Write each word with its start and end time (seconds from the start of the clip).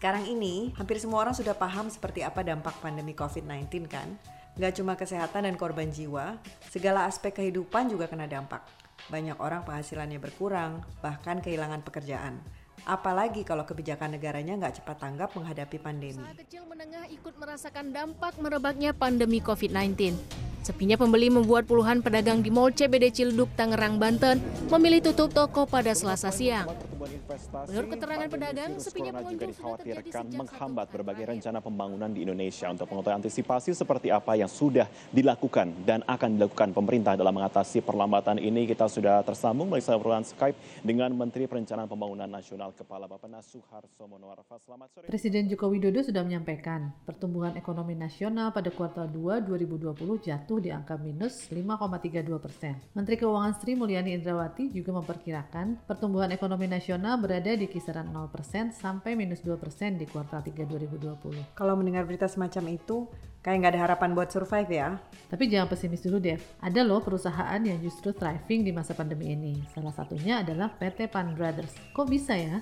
Sekarang 0.00 0.24
ini, 0.24 0.72
hampir 0.80 0.96
semua 0.96 1.20
orang 1.20 1.36
sudah 1.36 1.52
paham 1.52 1.92
seperti 1.92 2.24
apa 2.24 2.40
dampak 2.40 2.72
pandemi 2.80 3.12
COVID-19 3.12 3.84
kan? 3.84 4.08
Gak 4.56 4.80
cuma 4.80 4.96
kesehatan 4.96 5.44
dan 5.44 5.60
korban 5.60 5.92
jiwa, 5.92 6.40
segala 6.72 7.04
aspek 7.04 7.36
kehidupan 7.36 7.92
juga 7.92 8.08
kena 8.08 8.24
dampak. 8.24 8.64
Banyak 9.12 9.36
orang 9.36 9.60
penghasilannya 9.68 10.16
berkurang, 10.16 10.80
bahkan 11.04 11.44
kehilangan 11.44 11.84
pekerjaan. 11.84 12.40
Apalagi 12.88 13.44
kalau 13.44 13.68
kebijakan 13.68 14.16
negaranya 14.16 14.56
nggak 14.56 14.80
cepat 14.80 15.04
tanggap 15.04 15.36
menghadapi 15.36 15.76
pandemi. 15.76 16.16
Usaha 16.16 16.32
kecil 16.32 16.64
menengah 16.64 17.04
ikut 17.12 17.36
merasakan 17.36 17.92
dampak 17.92 18.40
merebaknya 18.40 18.96
pandemi 18.96 19.44
COVID-19. 19.44 20.16
Sepinya 20.64 20.96
pembeli 20.96 21.28
membuat 21.28 21.68
puluhan 21.68 22.00
pedagang 22.00 22.40
di 22.40 22.48
Mall 22.48 22.72
CBD 22.72 23.12
Cilduk, 23.12 23.52
Tangerang, 23.52 24.00
Banten 24.00 24.40
memilih 24.72 25.12
tutup 25.12 25.28
toko 25.28 25.68
pada 25.68 25.92
Selasa 25.92 26.32
siang. 26.32 26.72
Menurut 27.00 27.88
keterangan 27.96 28.28
pedagang, 28.28 28.76
sepinya 28.76 29.12
pengunjung 29.16 29.40
terjadi 29.40 29.52
dikhawatirkan 29.56 30.24
menghambat 30.36 30.86
berbagai 30.92 31.24
rencana 31.32 31.64
pembangunan 31.64 32.12
di 32.12 32.28
Indonesia 32.28 32.68
untuk 32.68 32.92
mengetahui 32.92 33.24
antisipasi 33.24 33.72
seperti 33.72 34.12
apa 34.12 34.36
yang 34.36 34.52
sudah 34.52 34.84
dilakukan 35.08 35.72
dan 35.88 36.04
akan 36.04 36.36
dilakukan 36.36 36.76
pemerintah 36.76 37.16
dalam 37.16 37.32
mengatasi 37.32 37.80
perlambatan 37.80 38.36
ini. 38.36 38.68
Kita 38.68 38.84
sudah 38.84 39.24
tersambung 39.24 39.72
melalui 39.72 39.80
saluran 39.80 40.28
Skype 40.28 40.84
dengan 40.84 41.08
Menteri 41.16 41.48
Perencanaan 41.48 41.88
Pembangunan 41.88 42.28
Nasional 42.28 42.76
Kepala 42.76 43.08
Bappenas 43.08 43.48
Suharto 43.48 44.04
Monoarfa. 44.04 44.60
Selamat 44.60 44.92
sore. 44.92 45.08
Presiden 45.08 45.48
Joko 45.48 45.72
Widodo 45.72 46.04
sudah 46.04 46.20
menyampaikan 46.20 46.92
pertumbuhan 47.08 47.56
ekonomi 47.56 47.96
nasional 47.96 48.52
pada 48.52 48.68
kuartal 48.68 49.08
2 49.08 49.48
2020 49.48 49.96
jatuh 50.20 50.58
di 50.60 50.68
angka 50.68 51.00
minus 51.00 51.48
5,32 51.48 52.28
persen. 52.44 52.76
Menteri 52.92 53.16
Keuangan 53.16 53.56
Sri 53.56 53.72
Mulyani 53.72 54.12
Indrawati 54.20 54.68
juga 54.68 55.00
memperkirakan 55.00 55.88
pertumbuhan 55.88 56.28
ekonomi 56.28 56.68
nasional 56.68 56.89
berada 56.98 57.52
di 57.54 57.70
kisaran 57.70 58.10
0 58.10 58.26
persen 58.32 58.74
sampai 58.74 59.14
minus 59.14 59.44
2 59.46 59.54
persen 59.60 59.94
di 59.94 60.08
kuartal 60.10 60.42
3 60.42 60.66
2020. 60.66 61.54
Kalau 61.54 61.78
mendengar 61.78 62.08
berita 62.08 62.26
semacam 62.26 62.74
itu, 62.74 63.06
kayak 63.44 63.56
nggak 63.62 63.72
ada 63.76 63.82
harapan 63.86 64.10
buat 64.16 64.32
survive 64.32 64.66
ya. 64.66 64.98
Tapi 65.30 65.46
jangan 65.46 65.70
pesimis 65.70 66.02
dulu 66.02 66.18
Dev, 66.18 66.42
ada 66.58 66.80
loh 66.82 66.98
perusahaan 66.98 67.60
yang 67.62 67.78
justru 67.78 68.10
thriving 68.10 68.66
di 68.66 68.72
masa 68.74 68.96
pandemi 68.98 69.30
ini. 69.30 69.62
Salah 69.70 69.94
satunya 69.94 70.42
adalah 70.42 70.74
PT 70.74 71.06
Pan 71.06 71.36
Brothers. 71.38 71.76
Kok 71.94 72.08
bisa 72.10 72.34
ya? 72.34 72.58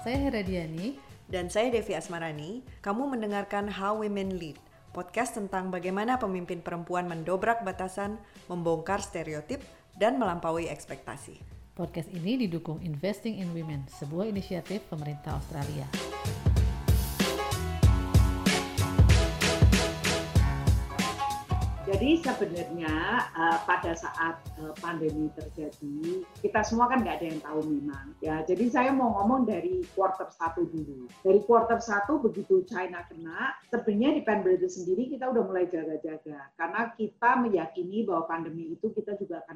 Saya 0.00 0.18
Heradiani, 0.30 1.12
Dan 1.32 1.48
saya 1.48 1.72
Devi 1.72 1.96
Asmarani, 1.96 2.60
kamu 2.84 3.16
mendengarkan 3.16 3.64
How 3.64 3.96
Women 3.96 4.36
Lead, 4.36 4.60
podcast 4.92 5.32
tentang 5.40 5.72
bagaimana 5.72 6.20
pemimpin 6.20 6.60
perempuan 6.60 7.08
mendobrak 7.08 7.64
batasan, 7.64 8.20
membongkar 8.52 9.00
stereotip, 9.00 9.64
dan 9.96 10.16
melampaui 10.16 10.68
ekspektasi. 10.68 11.40
podcast 11.72 12.12
ini 12.12 12.36
didukung 12.44 12.84
Investing 12.84 13.40
in 13.40 13.48
Women, 13.56 13.88
sebuah 13.88 14.28
inisiatif 14.28 14.84
pemerintah 14.92 15.40
Australia. 15.40 15.88
Jadi 21.92 22.24
sebenarnya 22.24 22.94
eh, 23.36 23.58
pada 23.68 23.92
saat 23.92 24.40
eh, 24.56 24.72
pandemi 24.80 25.28
terjadi, 25.36 26.24
kita 26.40 26.64
semua 26.64 26.88
kan 26.88 27.04
nggak 27.04 27.20
ada 27.20 27.26
yang 27.28 27.40
tahu 27.44 27.60
memang. 27.68 28.16
Ya, 28.24 28.40
jadi 28.48 28.64
saya 28.72 28.90
mau 28.96 29.12
ngomong 29.20 29.44
dari 29.44 29.84
quarter 29.92 30.24
satu 30.32 30.64
dulu. 30.72 31.10
Dari 31.20 31.44
quarter 31.44 31.84
satu 31.84 32.16
begitu 32.22 32.64
China 32.64 33.04
kena, 33.12 33.60
sebenarnya 33.68 34.18
di 34.18 34.22
Brothers 34.24 34.80
sendiri 34.80 35.12
kita 35.12 35.36
udah 35.36 35.44
mulai 35.44 35.68
jaga-jaga 35.68 36.48
karena 36.56 36.80
kita 36.96 37.30
meyakini 37.44 38.08
bahwa 38.08 38.24
pandemi 38.24 38.72
itu 38.72 38.88
kita 38.94 39.12
juga 39.20 39.44
akan. 39.44 39.51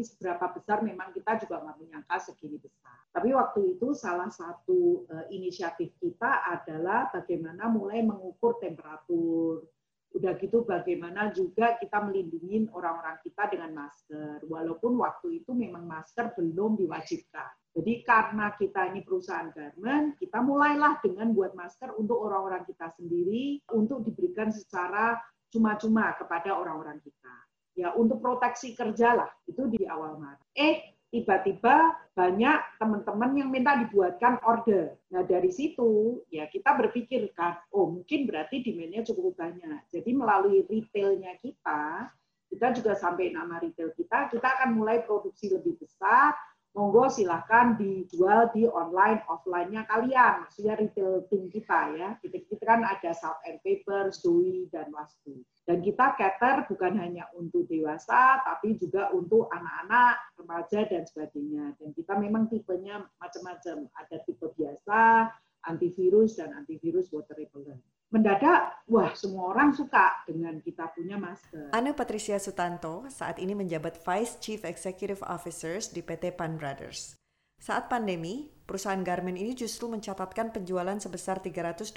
Tapi 0.00 0.16
seberapa 0.16 0.56
besar 0.56 0.80
memang 0.80 1.12
kita 1.12 1.36
juga 1.44 1.60
nggak 1.60 1.76
menyangka 1.76 2.16
segini 2.24 2.56
besar. 2.56 3.04
Tapi 3.12 3.36
waktu 3.36 3.76
itu 3.76 3.92
salah 3.92 4.32
satu 4.32 5.04
eh, 5.12 5.36
inisiatif 5.36 5.92
kita 6.00 6.40
adalah 6.48 7.12
bagaimana 7.12 7.68
mulai 7.68 8.00
mengukur 8.00 8.56
temperatur, 8.56 9.68
Udah 10.10 10.34
gitu 10.40 10.64
bagaimana 10.66 11.30
juga 11.36 11.78
kita 11.78 12.00
melindungi 12.02 12.66
orang-orang 12.72 13.20
kita 13.22 13.46
dengan 13.46 13.76
masker. 13.76 14.42
Walaupun 14.48 14.98
waktu 14.98 15.44
itu 15.44 15.52
memang 15.52 15.84
masker 15.84 16.32
belum 16.34 16.80
diwajibkan. 16.80 17.76
Jadi 17.76 18.02
karena 18.02 18.56
kita 18.56 18.90
ini 18.90 19.04
perusahaan 19.04 19.52
garment, 19.52 20.16
kita 20.16 20.40
mulailah 20.40 20.98
dengan 21.04 21.30
buat 21.30 21.52
masker 21.52 21.94
untuk 21.94 22.24
orang-orang 22.24 22.66
kita 22.66 22.90
sendiri, 22.98 23.62
untuk 23.70 24.02
diberikan 24.02 24.50
secara 24.50 25.14
cuma-cuma 25.52 26.10
kepada 26.18 26.58
orang-orang 26.58 26.98
kita. 27.04 27.34
Ya 27.80 27.96
untuk 27.96 28.20
proteksi 28.20 28.76
kerja 28.76 29.16
lah, 29.16 29.30
itu 29.48 29.64
di 29.72 29.88
awal 29.88 30.20
Maret. 30.20 30.44
Eh, 30.52 30.76
tiba-tiba 31.08 31.96
banyak 32.12 32.76
teman-teman 32.76 33.32
yang 33.40 33.48
minta 33.48 33.80
dibuatkan 33.80 34.36
order. 34.44 35.00
Nah 35.08 35.24
dari 35.24 35.48
situ 35.48 36.20
ya 36.28 36.44
kita 36.44 36.76
berpikir 36.76 37.32
kan, 37.32 37.56
oh 37.72 37.88
mungkin 37.88 38.28
berarti 38.28 38.60
demand-nya 38.60 39.00
cukup 39.08 39.32
banyak. 39.32 39.80
Jadi 39.88 40.10
melalui 40.12 40.60
retailnya 40.68 41.40
kita, 41.40 42.12
kita 42.52 42.66
juga 42.76 42.92
sampai 43.00 43.32
nama 43.32 43.56
retail 43.56 43.96
kita, 43.96 44.28
kita 44.28 44.48
akan 44.60 44.76
mulai 44.76 45.00
produksi 45.00 45.48
lebih 45.48 45.80
besar. 45.80 46.36
Monggo 46.70 47.10
silahkan 47.10 47.74
dijual 47.74 48.54
di 48.54 48.62
online 48.62 49.26
offline-nya 49.26 49.90
kalian, 49.90 50.46
maksudnya 50.46 50.78
retail 50.78 51.26
tim 51.26 51.50
kita 51.50 51.98
ya. 51.98 52.08
Kita, 52.22 52.46
kita 52.46 52.62
kan 52.62 52.86
ada 52.86 53.10
Salt 53.10 53.42
and 53.42 53.58
Paper, 53.66 54.14
Zoe, 54.14 54.70
dan 54.70 54.86
Wastu. 54.94 55.42
Dan 55.66 55.82
kita 55.82 56.14
cater 56.14 56.70
bukan 56.70 56.94
hanya 56.94 57.26
untuk 57.34 57.66
dewasa, 57.66 58.38
tapi 58.46 58.78
juga 58.78 59.10
untuk 59.10 59.50
anak-anak, 59.50 60.38
remaja, 60.38 60.86
dan 60.86 61.02
sebagainya. 61.02 61.74
Dan 61.74 61.90
kita 61.90 62.14
memang 62.14 62.46
tipenya 62.46 63.02
macam-macam. 63.18 63.90
Ada 64.06 64.22
tipe 64.22 64.46
biasa, 64.54 65.26
antivirus, 65.66 66.38
dan 66.38 66.54
antivirus 66.54 67.10
water 67.10 67.34
repellent. 67.34 67.82
Mendadak, 68.10 68.82
wah 68.90 69.14
semua 69.14 69.54
orang 69.54 69.70
suka 69.70 70.26
dengan 70.26 70.58
kita 70.58 70.90
punya 70.98 71.14
masker. 71.14 71.70
Ana 71.70 71.94
Patricia 71.94 72.42
Sutanto 72.42 73.06
saat 73.06 73.38
ini 73.38 73.54
menjabat 73.54 74.02
Vice 74.02 74.34
Chief 74.42 74.58
Executive 74.66 75.22
Officers 75.22 75.94
di 75.94 76.02
PT 76.02 76.34
Pan 76.34 76.58
Brothers. 76.58 77.14
Saat 77.62 77.86
pandemi, 77.86 78.50
perusahaan 78.66 78.98
garment 79.06 79.38
ini 79.38 79.54
justru 79.54 79.86
mencatatkan 79.86 80.50
penjualan 80.50 80.98
sebesar 80.98 81.38
326 81.38 81.94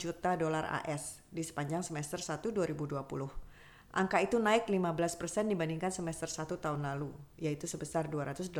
juta 0.00 0.40
dolar 0.40 0.64
AS 0.88 1.20
di 1.28 1.44
sepanjang 1.44 1.84
semester 1.84 2.16
1 2.16 2.48
2020. 2.48 3.51
Angka 3.92 4.24
itu 4.24 4.40
naik 4.40 4.72
15% 4.72 5.52
dibandingkan 5.52 5.92
semester 5.92 6.24
1 6.24 6.48
tahun 6.56 6.80
lalu, 6.80 7.12
yaitu 7.36 7.68
sebesar 7.68 8.08
284 8.08 8.56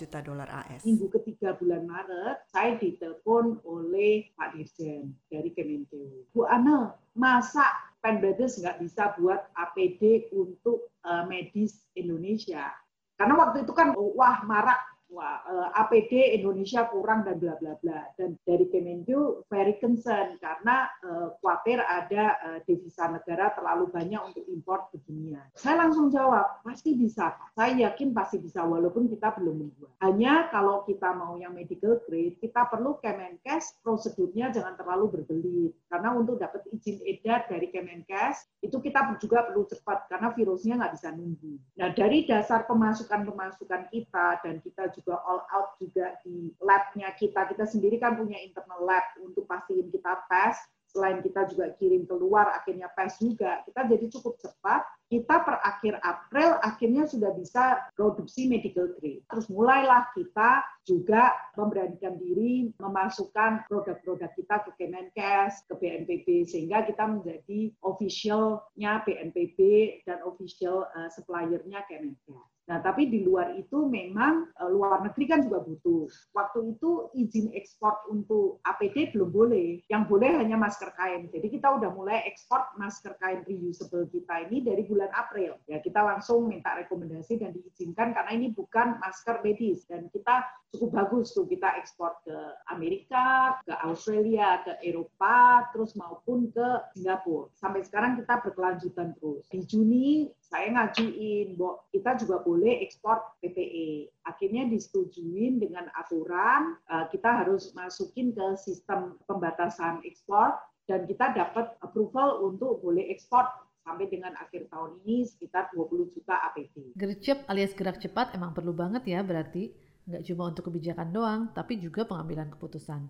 juta 0.00 0.24
dolar 0.24 0.48
AS. 0.48 0.88
Minggu 0.88 1.12
ketiga 1.12 1.52
bulan 1.60 1.84
Maret, 1.84 2.48
saya 2.48 2.80
ditelepon 2.80 3.60
oleh 3.68 4.32
Pak 4.32 4.56
Dirjen 4.56 5.12
dari 5.28 5.52
Kemenkeu. 5.52 6.32
Bu 6.32 6.48
Ana, 6.48 6.96
masa 7.12 7.92
Pen 8.00 8.24
Brothers 8.24 8.56
nggak 8.56 8.80
bisa 8.80 9.12
buat 9.20 9.52
APD 9.52 10.32
untuk 10.32 10.88
eh, 11.04 11.24
medis 11.28 11.84
Indonesia? 11.92 12.72
Karena 13.20 13.36
waktu 13.36 13.68
itu 13.68 13.72
kan, 13.76 13.92
wah 13.92 14.48
marak 14.48 14.80
wah 15.14 15.38
eh, 15.46 15.68
APD 15.78 16.34
Indonesia 16.34 16.90
kurang 16.90 17.22
dan 17.22 17.38
bla 17.38 17.54
bla 17.62 17.78
bla 17.78 18.10
dan 18.18 18.34
dari 18.42 18.66
Kemenkeu 18.66 19.46
very 19.46 19.78
concern 19.78 20.34
karena 20.42 20.90
eh, 21.06 21.28
khawatir 21.38 21.78
ada 21.78 22.24
eh, 22.50 22.58
devisa 22.66 23.06
negara 23.06 23.54
terlalu 23.54 23.94
banyak 23.94 24.20
untuk 24.20 24.42
impor 24.50 24.90
beginian. 24.90 25.46
Saya 25.54 25.86
langsung 25.86 26.10
jawab 26.10 26.66
pasti 26.66 26.98
bisa. 26.98 27.38
Saya 27.54 27.78
yakin 27.86 28.10
pasti 28.10 28.42
bisa 28.42 28.66
walaupun 28.66 29.06
kita 29.06 29.30
belum 29.38 29.70
membuat. 29.70 29.94
Hanya 30.02 30.50
kalau 30.50 30.82
kita 30.82 31.14
mau 31.14 31.38
yang 31.38 31.54
medical 31.54 32.02
grade 32.10 32.34
kita 32.42 32.66
perlu 32.66 32.98
Kemenkes 32.98 33.78
prosedurnya 33.86 34.50
jangan 34.50 34.74
terlalu 34.74 35.22
berbelit 35.22 35.72
karena 35.86 36.10
untuk 36.10 36.42
dapat 36.42 36.66
izin 36.74 36.98
edar 37.06 37.46
dari 37.46 37.70
Kemenkes 37.70 38.50
itu 38.66 38.82
kita 38.82 39.14
juga 39.22 39.46
perlu 39.46 39.62
cepat 39.70 40.10
karena 40.10 40.34
virusnya 40.34 40.74
nggak 40.82 40.94
bisa 40.98 41.08
nunggu. 41.14 41.54
Nah 41.78 41.94
dari 41.94 42.26
dasar 42.26 42.66
pemasukan-pemasukan 42.66 43.92
kita 43.94 44.26
dan 44.42 44.58
kita 44.64 44.90
juga 44.90 45.03
all 45.12 45.44
out 45.52 45.76
juga 45.76 46.16
di 46.24 46.48
lab-nya 46.64 47.12
kita. 47.20 47.44
Kita 47.52 47.68
sendiri 47.68 48.00
kan 48.00 48.16
punya 48.16 48.40
internal 48.40 48.80
lab 48.88 49.04
untuk 49.20 49.44
pastiin 49.44 49.92
kita 49.92 50.24
tes. 50.32 50.56
Selain 50.94 51.18
kita 51.26 51.50
juga 51.50 51.74
kirim 51.74 52.06
keluar, 52.06 52.54
akhirnya 52.54 52.88
tes 52.94 53.18
juga. 53.18 53.60
Kita 53.68 53.84
jadi 53.84 54.06
cukup 54.08 54.38
cepat. 54.40 54.86
Kita 55.10 55.42
per 55.44 55.60
akhir 55.60 56.00
April 56.00 56.56
akhirnya 56.64 57.04
sudah 57.04 57.34
bisa 57.36 57.82
produksi 57.98 58.48
medical 58.48 58.88
grade. 58.96 59.20
Terus 59.28 59.46
mulailah 59.52 60.08
kita 60.16 60.64
juga 60.84 61.32
memberanikan 61.56 62.20
diri 62.20 62.70
memasukkan 62.76 63.64
produk-produk 63.66 64.30
kita 64.36 64.56
ke 64.68 64.70
Kemenkes, 64.76 65.64
ke 65.64 65.74
BNPB, 65.80 66.44
sehingga 66.44 66.84
kita 66.84 67.08
menjadi 67.08 67.72
official-nya 67.80 69.02
BNPB 69.08 69.58
dan 70.04 70.20
official 70.28 70.84
uh, 70.92 71.08
supplier-nya 71.08 71.82
Kemenkes. 71.88 72.54
Nah, 72.64 72.80
tapi 72.80 73.12
di 73.12 73.20
luar 73.20 73.52
itu 73.60 73.84
memang 73.84 74.48
uh, 74.56 74.70
luar 74.72 75.04
negeri 75.04 75.24
kan 75.28 75.44
juga 75.44 75.60
butuh. 75.60 76.08
Waktu 76.32 76.72
itu 76.76 77.12
izin 77.12 77.52
ekspor 77.52 78.08
untuk 78.08 78.64
APD 78.64 79.12
belum 79.12 79.28
boleh. 79.28 79.84
Yang 79.92 80.02
boleh 80.08 80.30
hanya 80.40 80.56
masker 80.56 80.96
kain. 80.96 81.28
Jadi 81.28 81.60
kita 81.60 81.76
udah 81.76 81.92
mulai 81.92 82.24
ekspor 82.24 82.72
masker 82.80 83.20
kain 83.20 83.44
reusable 83.44 84.08
kita 84.08 84.48
ini 84.48 84.64
dari 84.64 84.80
bulan 84.88 85.12
April. 85.12 85.60
Ya, 85.68 85.84
kita 85.84 86.00
langsung 86.00 86.48
minta 86.48 86.72
rekomendasi 86.72 87.36
dan 87.36 87.52
diizinkan 87.52 88.16
karena 88.16 88.32
ini 88.32 88.56
bukan 88.56 88.96
masker 88.96 89.44
medis 89.44 89.84
dan 89.84 90.08
kita 90.08 90.48
cukup 90.74 90.90
bagus 90.90 91.30
tuh 91.30 91.46
kita 91.46 91.78
ekspor 91.78 92.18
ke 92.26 92.34
Amerika, 92.74 93.58
ke 93.62 93.74
Australia, 93.86 94.58
ke 94.66 94.74
Eropa, 94.82 95.70
terus 95.70 95.94
maupun 95.94 96.50
ke 96.50 96.68
Singapura. 96.98 97.48
Sampai 97.54 97.86
sekarang 97.86 98.18
kita 98.18 98.42
berkelanjutan 98.42 99.14
terus. 99.16 99.46
Di 99.48 99.62
Juni 99.62 100.28
saya 100.42 100.74
ngajuin, 100.74 101.54
bahwa 101.54 101.82
kita 101.94 102.10
juga 102.18 102.42
boleh 102.42 102.82
ekspor 102.82 103.22
PPE. 103.38 104.10
Akhirnya 104.26 104.66
disetujuin 104.66 105.62
dengan 105.62 105.86
aturan, 105.94 106.76
eh, 106.90 107.06
kita 107.14 107.46
harus 107.46 107.70
masukin 107.72 108.34
ke 108.34 108.58
sistem 108.58 109.18
pembatasan 109.30 110.02
ekspor, 110.02 110.58
dan 110.84 111.08
kita 111.08 111.32
dapat 111.32 111.72
approval 111.80 112.44
untuk 112.44 112.84
boleh 112.84 113.08
ekspor 113.08 113.48
sampai 113.84 114.08
dengan 114.08 114.32
akhir 114.40 114.72
tahun 114.72 114.96
ini 115.04 115.28
sekitar 115.28 115.68
20 115.76 116.08
juta 116.16 116.40
APD. 116.50 116.96
Gercep 116.96 117.44
alias 117.52 117.76
gerak 117.76 118.00
cepat 118.00 118.32
emang 118.32 118.56
perlu 118.56 118.72
banget 118.72 119.04
ya 119.04 119.20
berarti. 119.20 119.72
Nggak 120.04 120.22
cuma 120.28 120.42
untuk 120.52 120.68
kebijakan 120.68 121.08
doang, 121.12 121.40
tapi 121.56 121.80
juga 121.80 122.04
pengambilan 122.04 122.52
keputusan. 122.52 123.08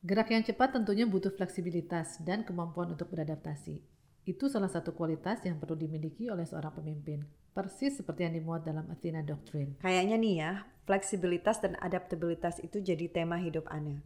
Gerak 0.00 0.32
yang 0.32 0.44
cepat 0.44 0.76
tentunya 0.76 1.04
butuh 1.04 1.32
fleksibilitas 1.32 2.24
dan 2.24 2.44
kemampuan 2.44 2.92
untuk 2.92 3.12
beradaptasi. 3.12 3.84
Itu 4.24 4.48
salah 4.48 4.68
satu 4.68 4.92
kualitas 4.92 5.44
yang 5.44 5.56
perlu 5.60 5.76
dimiliki 5.76 6.28
oleh 6.28 6.44
seorang 6.44 6.76
pemimpin. 6.76 7.24
Persis 7.50 8.00
seperti 8.00 8.24
yang 8.24 8.36
dimuat 8.36 8.64
dalam 8.64 8.88
Athena 8.88 9.20
Doctrine. 9.20 9.76
Kayaknya 9.80 10.16
nih 10.16 10.34
ya, 10.40 10.52
fleksibilitas 10.88 11.60
dan 11.60 11.76
adaptabilitas 11.80 12.60
itu 12.64 12.80
jadi 12.80 13.08
tema 13.12 13.40
hidup 13.40 13.68
Ana. 13.68 14.00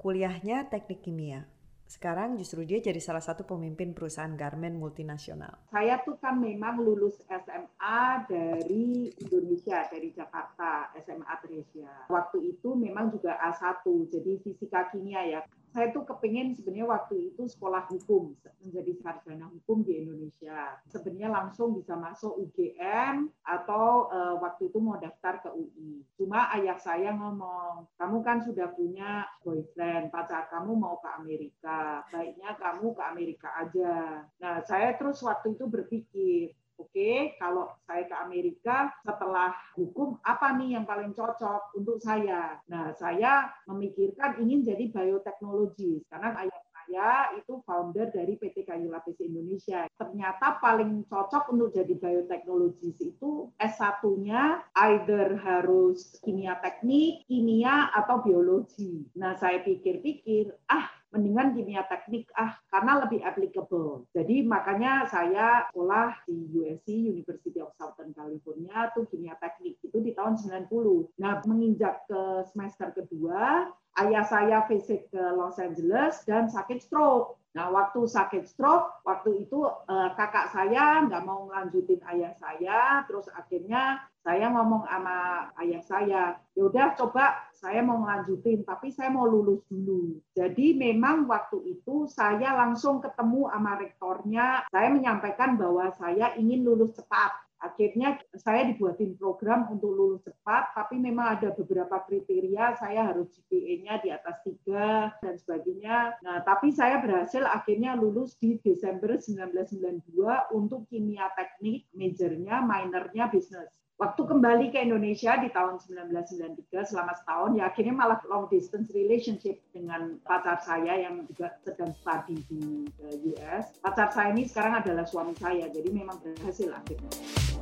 Kuliahnya 0.00 0.68
teknik 0.68 1.00
kimia. 1.04 1.48
Sekarang 1.84 2.40
justru 2.40 2.64
dia 2.64 2.80
jadi 2.80 2.98
salah 2.98 3.20
satu 3.20 3.44
pemimpin 3.44 3.92
perusahaan 3.92 4.32
garment 4.32 4.76
multinasional. 4.80 5.68
Saya 5.68 6.00
tuh 6.02 6.16
kan 6.18 6.40
memang 6.40 6.80
lulus 6.80 7.20
SMA 7.28 8.02
dari 8.28 9.12
Indonesia, 9.20 9.84
dari 9.88 10.08
Jakarta, 10.10 10.90
SMA 11.04 11.34
Tresia. 11.44 12.08
Waktu 12.08 12.56
itu 12.56 12.72
memang 12.72 13.12
juga 13.12 13.36
A1, 13.36 13.84
jadi 14.08 14.32
fisika 14.40 14.88
kimia 14.90 15.22
ya 15.28 15.40
saya 15.74 15.90
tuh 15.90 16.06
kepingin 16.06 16.54
sebenarnya 16.54 16.86
waktu 16.86 17.34
itu 17.34 17.50
sekolah 17.50 17.90
hukum 17.90 18.38
menjadi 18.62 18.94
sarjana 19.02 19.50
hukum 19.50 19.82
di 19.82 20.06
Indonesia. 20.06 20.78
Sebenarnya 20.86 21.34
langsung 21.34 21.74
bisa 21.74 21.98
masuk 21.98 22.30
UGM 22.46 23.26
atau 23.42 24.06
uh, 24.06 24.38
waktu 24.38 24.70
itu 24.70 24.78
mau 24.78 24.94
daftar 25.02 25.42
ke 25.42 25.50
UI. 25.50 26.06
Cuma 26.14 26.46
ayah 26.54 26.78
saya 26.78 27.10
ngomong, 27.18 27.90
kamu 27.98 28.22
kan 28.22 28.38
sudah 28.46 28.70
punya 28.70 29.26
boyfriend, 29.42 30.14
pacar 30.14 30.46
kamu 30.46 30.78
mau 30.78 31.02
ke 31.02 31.10
Amerika, 31.18 32.06
baiknya 32.06 32.54
kamu 32.54 32.94
ke 32.94 33.02
Amerika 33.02 33.48
aja. 33.58 34.22
Nah 34.38 34.62
saya 34.62 34.94
terus 34.94 35.18
waktu 35.26 35.58
itu 35.58 35.66
berpikir, 35.66 36.54
Oke, 36.74 37.38
kalau 37.38 37.70
saya 37.86 38.02
ke 38.02 38.16
Amerika 38.18 38.90
setelah 39.06 39.54
hukum 39.78 40.18
apa 40.26 40.58
nih 40.58 40.74
yang 40.74 40.82
paling 40.82 41.14
cocok 41.14 41.70
untuk 41.78 42.02
saya? 42.02 42.58
Nah, 42.66 42.90
saya 42.98 43.46
memikirkan 43.70 44.42
ingin 44.42 44.66
jadi 44.66 44.90
bioteknologi 44.90 46.02
karena 46.10 46.34
ayah 46.42 46.60
saya 46.84 47.32
itu 47.40 47.64
founder 47.64 48.12
dari 48.12 48.36
PT 48.36 48.68
Kayu 48.68 48.92
Lapis 48.92 49.16
Indonesia. 49.22 49.88
Ternyata 49.96 50.60
paling 50.60 51.06
cocok 51.08 51.48
untuk 51.54 51.72
jadi 51.72 51.94
bioteknologi 51.96 52.92
itu 53.00 53.48
S1-nya 53.56 54.68
either 54.92 55.38
harus 55.40 56.20
kimia 56.20 56.60
teknik, 56.60 57.24
kimia 57.24 57.88
atau 57.96 58.20
biologi. 58.20 59.08
Nah, 59.16 59.32
saya 59.38 59.64
pikir-pikir, 59.64 60.52
ah 60.68 60.90
mendingan 61.14 61.54
kimia 61.54 61.86
teknik 61.86 62.26
ah 62.34 62.58
karena 62.66 63.06
lebih 63.06 63.22
applicable. 63.22 64.10
Jadi 64.10 64.42
makanya 64.42 65.06
saya 65.06 65.70
sekolah 65.70 66.26
di 66.26 66.50
USC 66.58 66.90
University 66.90 67.62
of 67.62 67.70
Southern 67.78 68.10
California 68.10 68.90
tuh 68.90 69.06
kimia 69.06 69.38
teknik 69.38 69.78
itu 69.78 69.98
di 70.02 70.10
tahun 70.10 70.34
90. 70.34 71.14
Nah, 71.22 71.38
menginjak 71.46 72.02
ke 72.10 72.42
semester 72.50 72.90
kedua, 72.90 73.70
ayah 74.00 74.24
saya 74.26 74.66
visit 74.66 75.06
ke 75.10 75.22
Los 75.34 75.58
Angeles 75.62 76.22
dan 76.26 76.50
sakit 76.50 76.82
stroke. 76.82 77.38
Nah, 77.54 77.70
waktu 77.70 78.02
sakit 78.10 78.50
stroke, 78.50 79.06
waktu 79.06 79.46
itu 79.46 79.62
eh, 79.86 80.10
kakak 80.18 80.50
saya 80.50 81.06
nggak 81.06 81.22
mau 81.22 81.46
melanjutin 81.46 82.02
ayah 82.10 82.34
saya, 82.34 83.06
terus 83.06 83.30
akhirnya 83.30 84.02
saya 84.26 84.50
ngomong 84.50 84.82
sama 84.90 85.18
ayah 85.62 85.82
saya, 85.86 86.22
ya 86.56 86.62
udah 86.66 86.98
coba 86.98 87.46
saya 87.54 87.84
mau 87.86 88.02
melanjutin, 88.02 88.66
tapi 88.66 88.90
saya 88.90 89.14
mau 89.14 89.30
lulus 89.30 89.62
dulu. 89.70 90.18
Jadi 90.34 90.74
memang 90.74 91.30
waktu 91.30 91.78
itu 91.78 92.10
saya 92.10 92.58
langsung 92.58 92.98
ketemu 92.98 93.46
sama 93.46 93.72
rektornya, 93.78 94.66
saya 94.74 94.88
menyampaikan 94.90 95.54
bahwa 95.54 95.94
saya 95.94 96.34
ingin 96.34 96.66
lulus 96.66 96.96
cepat. 96.98 97.43
Akhirnya 97.64 98.20
saya 98.36 98.68
dibuatin 98.68 99.16
program 99.16 99.72
untuk 99.72 99.96
lulus 99.96 100.20
cepat, 100.20 100.76
tapi 100.76 101.00
memang 101.00 101.40
ada 101.40 101.48
beberapa 101.56 102.04
kriteria, 102.04 102.76
saya 102.76 103.08
harus 103.08 103.32
GPA-nya 103.32 104.04
di 104.04 104.12
atas 104.12 104.36
tiga 104.44 105.16
dan 105.24 105.34
sebagainya. 105.40 106.20
Nah, 106.20 106.44
tapi 106.44 106.76
saya 106.76 107.00
berhasil 107.00 107.40
akhirnya 107.48 107.96
lulus 107.96 108.36
di 108.36 108.60
Desember 108.60 109.16
1992 109.16 110.52
untuk 110.52 110.84
kimia 110.92 111.32
teknik, 111.32 111.88
majornya, 111.96 112.60
minornya 112.60 113.32
bisnis. 113.32 113.72
Waktu 113.94 114.26
kembali 114.26 114.74
ke 114.74 114.82
Indonesia 114.82 115.38
di 115.38 115.54
tahun 115.54 115.78
1993 115.78 116.90
selama 116.90 117.14
setahun, 117.14 117.54
ya 117.54 117.70
akhirnya 117.70 117.94
malah 117.94 118.18
long 118.26 118.50
distance 118.50 118.90
relationship 118.90 119.62
dengan 119.70 120.18
pacar 120.26 120.58
saya 120.66 120.98
yang 120.98 121.22
juga 121.30 121.54
sedang 121.62 121.94
studi 122.02 122.42
di 122.50 122.90
US. 123.30 123.78
Pacar 123.78 124.10
saya 124.10 124.34
ini 124.34 124.50
sekarang 124.50 124.82
adalah 124.82 125.06
suami 125.06 125.38
saya, 125.38 125.70
jadi 125.70 125.94
memang 125.94 126.18
berhasil 126.18 126.74
akhirnya. 126.74 127.53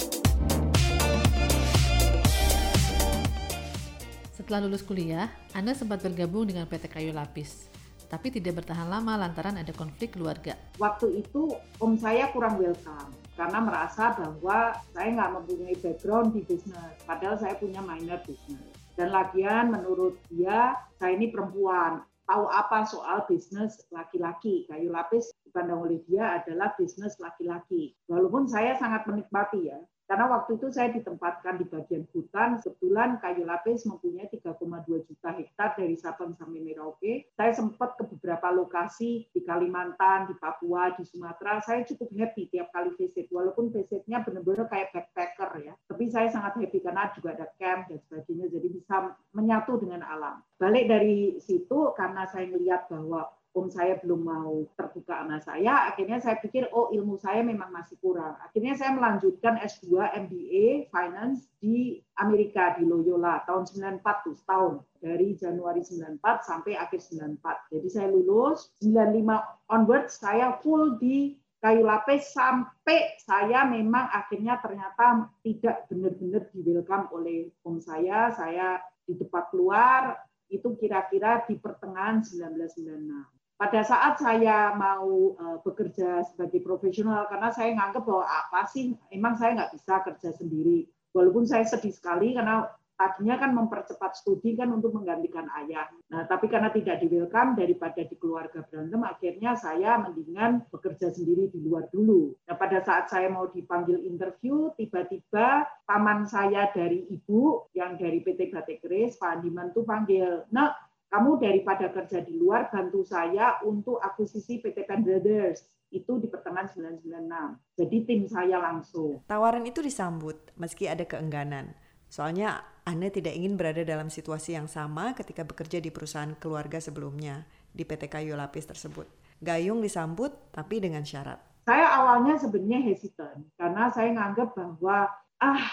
Setelah 4.32 4.69
lulus 4.69 4.84
kuliah, 4.84 5.32
Anda 5.56 5.73
sempat 5.73 6.05
bergabung 6.05 6.44
dengan 6.44 6.69
PT 6.69 6.93
Kayu 6.93 7.17
Lapis, 7.17 7.73
tapi 8.12 8.29
tidak 8.29 8.61
bertahan 8.61 8.84
lama 8.84 9.17
lantaran 9.17 9.56
ada 9.56 9.73
konflik 9.73 10.12
keluarga. 10.12 10.52
Waktu 10.76 11.25
itu 11.25 11.56
om 11.81 11.96
saya 11.96 12.29
kurang 12.29 12.61
welcome 12.61 13.17
karena 13.32 13.64
merasa 13.64 14.12
bahwa 14.12 14.76
saya 14.93 15.08
nggak 15.17 15.32
mempunyai 15.40 15.76
background 15.81 16.37
di 16.37 16.44
bisnis, 16.44 16.93
padahal 17.08 17.40
saya 17.40 17.56
punya 17.56 17.81
minor 17.81 18.20
bisnis. 18.29 18.76
Dan 18.93 19.08
lagian 19.08 19.73
menurut 19.73 20.20
dia, 20.29 20.76
saya 21.00 21.17
ini 21.17 21.32
perempuan, 21.32 22.05
tahu 22.29 22.44
apa 22.52 22.84
soal 22.84 23.25
bisnis 23.25 23.81
laki-laki. 23.88 24.69
Kayu 24.69 24.93
lapis 24.93 25.32
dipandang 25.49 25.81
oleh 25.81 26.05
dia 26.05 26.37
adalah 26.44 26.76
bisnis 26.76 27.17
laki-laki. 27.17 27.96
Walaupun 28.12 28.44
saya 28.52 28.76
sangat 28.76 29.08
menikmati 29.08 29.73
ya, 29.73 29.81
karena 30.11 30.29
waktu 30.29 30.61
itu 30.61 30.69
saya 30.69 30.93
ditempatkan 30.93 31.57
di 31.57 31.67
bagian 31.71 32.05
hutan, 32.13 32.61
kebetulan 32.61 33.17
kayu 33.23 33.49
lapis 33.49 33.89
mempunyai 33.89 34.29
3,2 34.29 35.09
juta 35.09 35.31
hektar 35.32 35.73
dari 35.79 35.97
Sabang 35.97 36.37
sampai 36.37 36.61
Merauke. 36.61 37.32
Saya 37.32 37.53
sempat 37.56 37.97
ke 37.97 38.05
beberapa 38.05 38.53
lokasi 38.53 39.25
di 39.32 39.41
Kalimantan, 39.41 40.29
di 40.29 40.35
Papua, 40.37 40.93
di 40.99 41.05
Sumatera. 41.09 41.65
Saya 41.65 41.87
cukup 41.89 42.13
happy 42.13 42.53
tiap 42.53 42.69
kali 42.75 42.93
visit, 43.01 43.31
walaupun 43.32 43.73
visitnya 43.73 44.21
benar-benar 44.21 44.69
kayak 44.69 44.93
backpacker 44.93 45.51
ya. 45.65 45.75
Tapi 45.89 46.05
saya 46.13 46.29
sangat 46.29 46.61
happy 46.61 46.79
karena 46.85 47.09
juga 47.17 47.32
ada 47.32 47.47
camp 47.56 47.89
dan 47.89 47.99
sebagainya, 48.05 48.47
jadi 48.53 48.69
bisa 48.69 49.17
menyatu 49.32 49.81
dengan 49.81 50.05
alam. 50.05 50.44
Balik 50.61 50.93
dari 50.93 51.41
situ, 51.41 51.91
karena 51.97 52.29
saya 52.29 52.47
melihat 52.53 52.87
bahwa 52.93 53.32
om 53.53 53.69
saya 53.69 54.01
belum 54.01 54.25
mau 54.25 54.65
terbuka 54.81 55.21
sama 55.21 55.37
saya, 55.44 55.93
akhirnya 55.93 56.25
saya 56.25 56.41
pikir 56.41 56.73
oh 56.73 56.89
ilmu 56.89 57.21
saya 57.21 57.44
memang 57.44 57.69
masih 57.69 58.01
kurang. 58.01 58.32
Akhirnya 58.41 58.73
saya 58.73 58.97
melanjutkan 58.97 59.61
S2 59.61 60.01
MBA 60.25 60.89
Finance 60.89 61.53
di 61.61 62.01
Amerika 62.17 62.73
di 62.81 62.89
Loyola 62.89 63.44
tahun 63.44 63.69
94 64.01 64.25
tuh 64.25 64.37
setahun 64.41 64.75
dari 65.05 65.37
Januari 65.37 65.85
94 65.85 66.49
sampai 66.49 66.81
akhir 66.81 67.05
94. 67.05 67.77
Jadi 67.77 67.89
saya 67.93 68.09
lulus 68.09 68.73
95 68.81 69.21
onward 69.69 70.06
saya 70.09 70.56
full 70.65 70.97
di 70.97 71.37
kayu 71.61 71.85
lapis 71.85 72.32
sampai 72.32 73.21
saya 73.21 73.69
memang 73.69 74.09
akhirnya 74.17 74.59
ternyata 74.65 75.29
tidak 75.44 75.87
benar-benar 75.93 76.49
di 76.56 76.61
welcome 76.65 77.06
oleh 77.13 77.53
om 77.69 77.77
saya. 77.77 78.32
Saya 78.32 78.81
di 79.05 79.13
depan 79.13 79.44
keluar 79.53 80.17
itu 80.49 80.73
kira-kira 80.81 81.44
di 81.44 81.61
pertengahan 81.61 82.25
1996 82.25 83.42
pada 83.56 83.81
saat 83.87 84.19
saya 84.19 84.75
mau 84.75 85.39
uh, 85.39 85.59
bekerja 85.63 86.27
sebagai 86.27 86.61
profesional 86.65 87.29
karena 87.31 87.49
saya 87.55 87.71
nganggap 87.77 88.03
bahwa 88.03 88.27
apa 88.27 88.67
sih 88.71 88.97
emang 89.15 89.39
saya 89.39 89.55
nggak 89.55 89.73
bisa 89.79 90.03
kerja 90.03 90.31
sendiri 90.35 90.89
walaupun 91.15 91.44
saya 91.47 91.63
sedih 91.69 91.94
sekali 91.94 92.35
karena 92.35 92.67
tadinya 93.03 93.35
kan 93.35 93.51
mempercepat 93.51 94.15
studi 94.15 94.55
kan 94.55 94.71
untuk 94.71 94.94
menggantikan 94.94 95.51
ayah. 95.65 95.91
Nah, 96.13 96.23
tapi 96.31 96.47
karena 96.47 96.71
tidak 96.71 97.03
di 97.03 97.11
welcome 97.11 97.59
daripada 97.59 97.99
di 98.06 98.15
keluarga 98.15 98.63
berantem, 98.63 99.03
akhirnya 99.03 99.59
saya 99.59 99.99
mendingan 99.99 100.63
bekerja 100.71 101.11
sendiri 101.11 101.51
di 101.51 101.59
luar 101.67 101.91
dulu. 101.91 102.37
Nah, 102.47 102.55
pada 102.55 102.79
saat 102.85 103.11
saya 103.11 103.27
mau 103.27 103.51
dipanggil 103.51 104.06
interview, 104.06 104.71
tiba-tiba 104.79 105.67
paman 105.82 106.31
saya 106.31 106.71
dari 106.71 107.11
ibu 107.11 107.67
yang 107.75 107.99
dari 107.99 108.23
PT 108.23 108.55
Batik 108.55 108.87
Keris, 108.87 109.19
Pak 109.19 109.41
Andiman 109.41 109.75
tuh 109.75 109.82
panggil, 109.82 110.47
nah 110.55 110.71
kamu 111.13 111.45
daripada 111.45 111.93
kerja 111.93 112.25
di 112.25 112.41
luar 112.41 112.73
bantu 112.73 113.05
saya 113.05 113.61
untuk 113.69 114.01
akuisisi 114.01 114.65
PT 114.65 114.89
Pen 114.89 115.05
Brothers 115.05 115.61
itu 115.93 116.17
di 116.17 116.25
pertengahan 116.25 116.73
996. 116.73 117.77
Jadi 117.77 117.97
tim 118.09 118.25
saya 118.25 118.57
langsung. 118.57 119.21
Tawaran 119.29 119.69
itu 119.69 119.85
disambut 119.85 120.41
meski 120.57 120.89
ada 120.89 121.05
keengganan. 121.05 121.77
Soalnya 122.09 122.65
Anda 122.89 123.13
tidak 123.13 123.37
ingin 123.37 123.61
berada 123.61 123.85
dalam 123.85 124.09
situasi 124.09 124.57
yang 124.57 124.73
sama 124.73 125.13
ketika 125.13 125.45
bekerja 125.45 125.85
di 125.85 125.93
perusahaan 125.93 126.33
keluarga 126.41 126.81
sebelumnya 126.81 127.45
di 127.77 127.85
PT 127.85 128.09
Kayu 128.09 128.33
Lapis 128.33 128.65
tersebut. 128.73 129.05
Gayung 129.45 129.85
disambut 129.85 130.33
tapi 130.49 130.81
dengan 130.81 131.05
syarat. 131.05 131.37
Saya 131.69 131.93
awalnya 131.93 132.41
sebenarnya 132.41 132.89
hesitant 132.89 133.53
karena 133.61 133.93
saya 133.93 134.17
nganggap 134.17 134.57
bahwa 134.57 135.13
ah 135.45 135.65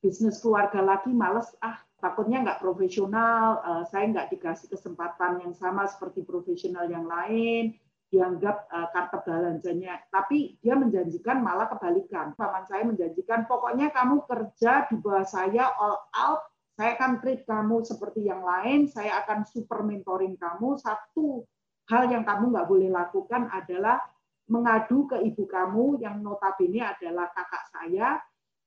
bisnis 0.00 0.40
keluarga 0.42 0.82
lagi 0.82 1.12
males 1.12 1.52
ah 1.62 1.85
takutnya 1.96 2.44
nggak 2.44 2.60
profesional, 2.60 3.60
uh, 3.64 3.84
saya 3.88 4.08
nggak 4.12 4.28
dikasih 4.36 4.68
kesempatan 4.68 5.40
yang 5.40 5.54
sama 5.56 5.88
seperti 5.88 6.22
profesional 6.22 6.84
yang 6.86 7.08
lain, 7.08 7.76
dianggap 8.12 8.68
uh, 8.70 8.88
kartu 8.92 9.18
belanjanya. 9.26 9.98
Tapi 10.12 10.60
dia 10.60 10.76
menjanjikan 10.76 11.40
malah 11.40 11.66
kebalikan. 11.72 12.36
Paman 12.36 12.64
saya 12.68 12.84
menjanjikan, 12.84 13.48
pokoknya 13.48 13.90
kamu 13.90 14.22
kerja 14.28 14.86
di 14.92 14.96
bawah 15.00 15.26
saya 15.26 15.72
all 15.80 15.98
out, 16.14 16.46
saya 16.76 16.94
akan 17.00 17.24
treat 17.24 17.48
kamu 17.48 17.82
seperti 17.82 18.28
yang 18.28 18.44
lain, 18.44 18.86
saya 18.86 19.24
akan 19.24 19.48
super 19.48 19.80
mentoring 19.80 20.36
kamu. 20.36 20.76
Satu 20.76 21.48
hal 21.88 22.12
yang 22.12 22.22
kamu 22.22 22.52
nggak 22.52 22.68
boleh 22.68 22.92
lakukan 22.92 23.48
adalah 23.48 23.98
mengadu 24.46 25.10
ke 25.10 25.18
ibu 25.26 25.48
kamu 25.48 25.98
yang 25.98 26.22
notabene 26.22 26.84
adalah 26.84 27.32
kakak 27.34 27.64
saya, 27.72 28.20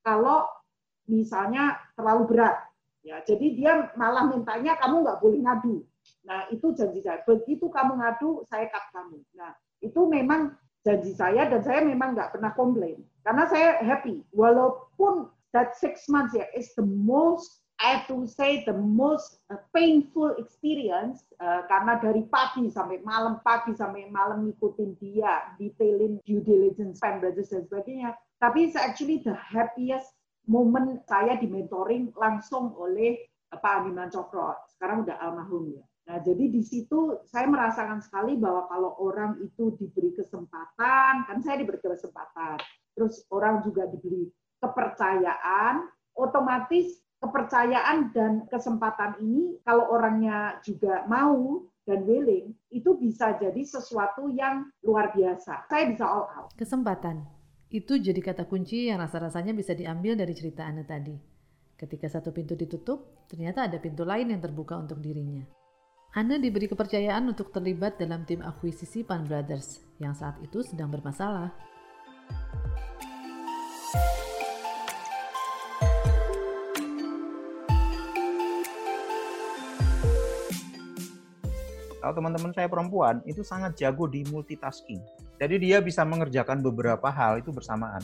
kalau 0.04 0.44
misalnya 1.08 1.80
terlalu 1.96 2.36
berat. 2.36 2.69
Ya, 3.00 3.24
jadi 3.24 3.46
dia 3.56 3.72
malah 3.96 4.28
mintanya 4.28 4.76
kamu 4.76 5.00
nggak 5.04 5.20
boleh 5.24 5.40
ngadu 5.40 5.80
Nah, 6.24 6.46
itu 6.52 6.72
janji 6.76 7.00
saya. 7.00 7.22
Begitu 7.24 7.68
kamu 7.72 7.96
ngadu, 8.00 8.44
saya 8.48 8.68
cut 8.68 8.84
kamu. 8.92 9.18
Nah, 9.36 9.52
itu 9.80 10.00
memang 10.04 10.52
janji 10.84 11.12
saya 11.16 11.48
dan 11.48 11.60
saya 11.64 11.80
memang 11.84 12.12
nggak 12.16 12.36
pernah 12.36 12.52
komplain. 12.52 13.00
Karena 13.24 13.48
saya 13.48 13.80
happy. 13.80 14.24
Walaupun 14.32 15.28
that 15.56 15.76
six 15.76 16.08
months 16.08 16.36
ya 16.36 16.46
is 16.56 16.72
the 16.76 16.84
most 16.84 17.60
I 17.80 17.96
have 17.96 18.04
to 18.12 18.28
say 18.28 18.60
the 18.68 18.76
most 18.76 19.40
uh, 19.48 19.56
painful 19.72 20.36
experience 20.36 21.24
uh, 21.40 21.64
karena 21.64 21.96
dari 21.96 22.28
pagi 22.28 22.68
sampai 22.68 23.00
malam, 23.00 23.40
pagi 23.40 23.72
sampai 23.72 24.04
malam 24.12 24.44
ngikutin 24.44 25.00
dia, 25.00 25.48
detailin 25.56 26.20
due 26.28 26.44
diligence, 26.44 27.00
pen 27.00 27.24
dan 27.24 27.32
sebagainya. 27.40 28.12
Tapi 28.36 28.68
it's 28.68 28.76
actually 28.76 29.24
the 29.24 29.32
happiest 29.32 30.12
moment 30.50 30.98
saya 31.06 31.38
di 31.38 31.46
mentoring 31.46 32.10
langsung 32.18 32.74
oleh 32.74 33.30
Pak 33.46 33.86
Animan 33.86 34.10
Cokro. 34.10 34.58
Sekarang 34.74 35.06
udah 35.06 35.16
almarhum 35.22 35.70
ya. 35.78 35.84
Nah, 36.10 36.18
jadi 36.26 36.50
di 36.50 36.62
situ 36.66 37.22
saya 37.30 37.46
merasakan 37.46 38.02
sekali 38.02 38.34
bahwa 38.34 38.66
kalau 38.66 38.98
orang 38.98 39.38
itu 39.46 39.78
diberi 39.78 40.10
kesempatan, 40.18 41.22
kan 41.30 41.38
saya 41.38 41.62
diberi 41.62 41.78
kesempatan, 41.78 42.58
terus 42.98 43.22
orang 43.30 43.62
juga 43.62 43.86
diberi 43.86 44.26
kepercayaan, 44.58 45.86
otomatis 46.18 46.98
kepercayaan 47.22 48.10
dan 48.10 48.48
kesempatan 48.50 49.22
ini 49.22 49.62
kalau 49.62 49.86
orangnya 49.92 50.58
juga 50.66 51.06
mau 51.06 51.62
dan 51.86 52.02
willing, 52.02 52.50
itu 52.74 52.90
bisa 52.98 53.38
jadi 53.38 53.62
sesuatu 53.62 54.26
yang 54.34 54.66
luar 54.82 55.14
biasa. 55.14 55.70
Saya 55.70 55.84
bisa 55.94 56.04
all 56.10 56.26
out. 56.34 56.50
Kesempatan. 56.58 57.39
Itu 57.70 58.02
jadi 58.02 58.18
kata 58.18 58.50
kunci 58.50 58.90
yang 58.90 58.98
rasa-rasanya 58.98 59.54
bisa 59.54 59.78
diambil 59.78 60.18
dari 60.18 60.34
cerita 60.34 60.66
Anda 60.66 60.82
tadi. 60.82 61.14
Ketika 61.78 62.10
satu 62.10 62.34
pintu 62.34 62.58
ditutup, 62.58 63.24
ternyata 63.30 63.70
ada 63.70 63.78
pintu 63.78 64.02
lain 64.02 64.34
yang 64.34 64.42
terbuka 64.42 64.74
untuk 64.74 64.98
dirinya. 64.98 65.46
Anda 66.10 66.42
diberi 66.42 66.66
kepercayaan 66.66 67.30
untuk 67.30 67.54
terlibat 67.54 67.94
dalam 67.94 68.26
tim 68.26 68.42
akuisisi 68.42 69.06
Pan 69.06 69.22
Brothers 69.22 69.78
yang 70.02 70.18
saat 70.18 70.42
itu 70.42 70.66
sedang 70.66 70.90
bermasalah. 70.90 71.54
Kalau 82.00 82.16
teman-teman 82.16 82.50
saya 82.56 82.64
perempuan 82.64 83.20
itu 83.28 83.44
sangat 83.44 83.76
jago 83.76 84.08
di 84.08 84.24
multitasking. 84.32 85.00
Jadi 85.36 85.60
dia 85.60 85.84
bisa 85.84 86.00
mengerjakan 86.04 86.64
beberapa 86.64 87.12
hal 87.12 87.44
itu 87.44 87.52
bersamaan. 87.52 88.00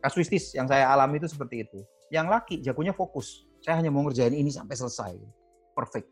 Kasuistis 0.00 0.56
yang 0.56 0.64
saya 0.64 0.88
alami 0.88 1.20
itu 1.20 1.28
seperti 1.28 1.68
itu. 1.68 1.84
Yang 2.08 2.26
laki 2.32 2.54
jagonya 2.64 2.96
fokus. 2.96 3.44
Saya 3.60 3.80
hanya 3.80 3.92
mau 3.92 4.04
ngerjain 4.04 4.32
ini 4.32 4.48
sampai 4.48 4.76
selesai. 4.76 5.16
Perfect 5.76 6.08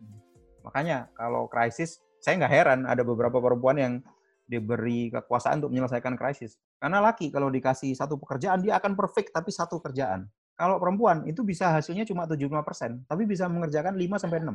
Makanya 0.62 1.10
kalau 1.18 1.50
krisis, 1.50 2.00
saya 2.22 2.38
nggak 2.38 2.52
heran 2.52 2.80
ada 2.86 3.02
beberapa 3.02 3.42
perempuan 3.42 3.76
yang 3.76 3.92
diberi 4.46 5.10
kekuasaan 5.10 5.62
untuk 5.64 5.74
menyelesaikan 5.74 6.14
krisis. 6.14 6.58
Karena 6.78 7.02
laki 7.02 7.30
kalau 7.30 7.50
dikasih 7.50 7.94
satu 7.94 8.18
pekerjaan, 8.18 8.62
dia 8.62 8.78
akan 8.78 8.94
perfect 8.94 9.34
tapi 9.34 9.50
satu 9.50 9.82
kerjaan. 9.82 10.26
Kalau 10.54 10.78
perempuan 10.78 11.26
itu 11.26 11.42
bisa 11.42 11.72
hasilnya 11.72 12.06
cuma 12.06 12.28
75%, 12.28 13.08
tapi 13.08 13.22
bisa 13.26 13.48
mengerjakan 13.48 13.96
5 13.96 14.20
sampai 14.20 14.38
6. 14.44 14.54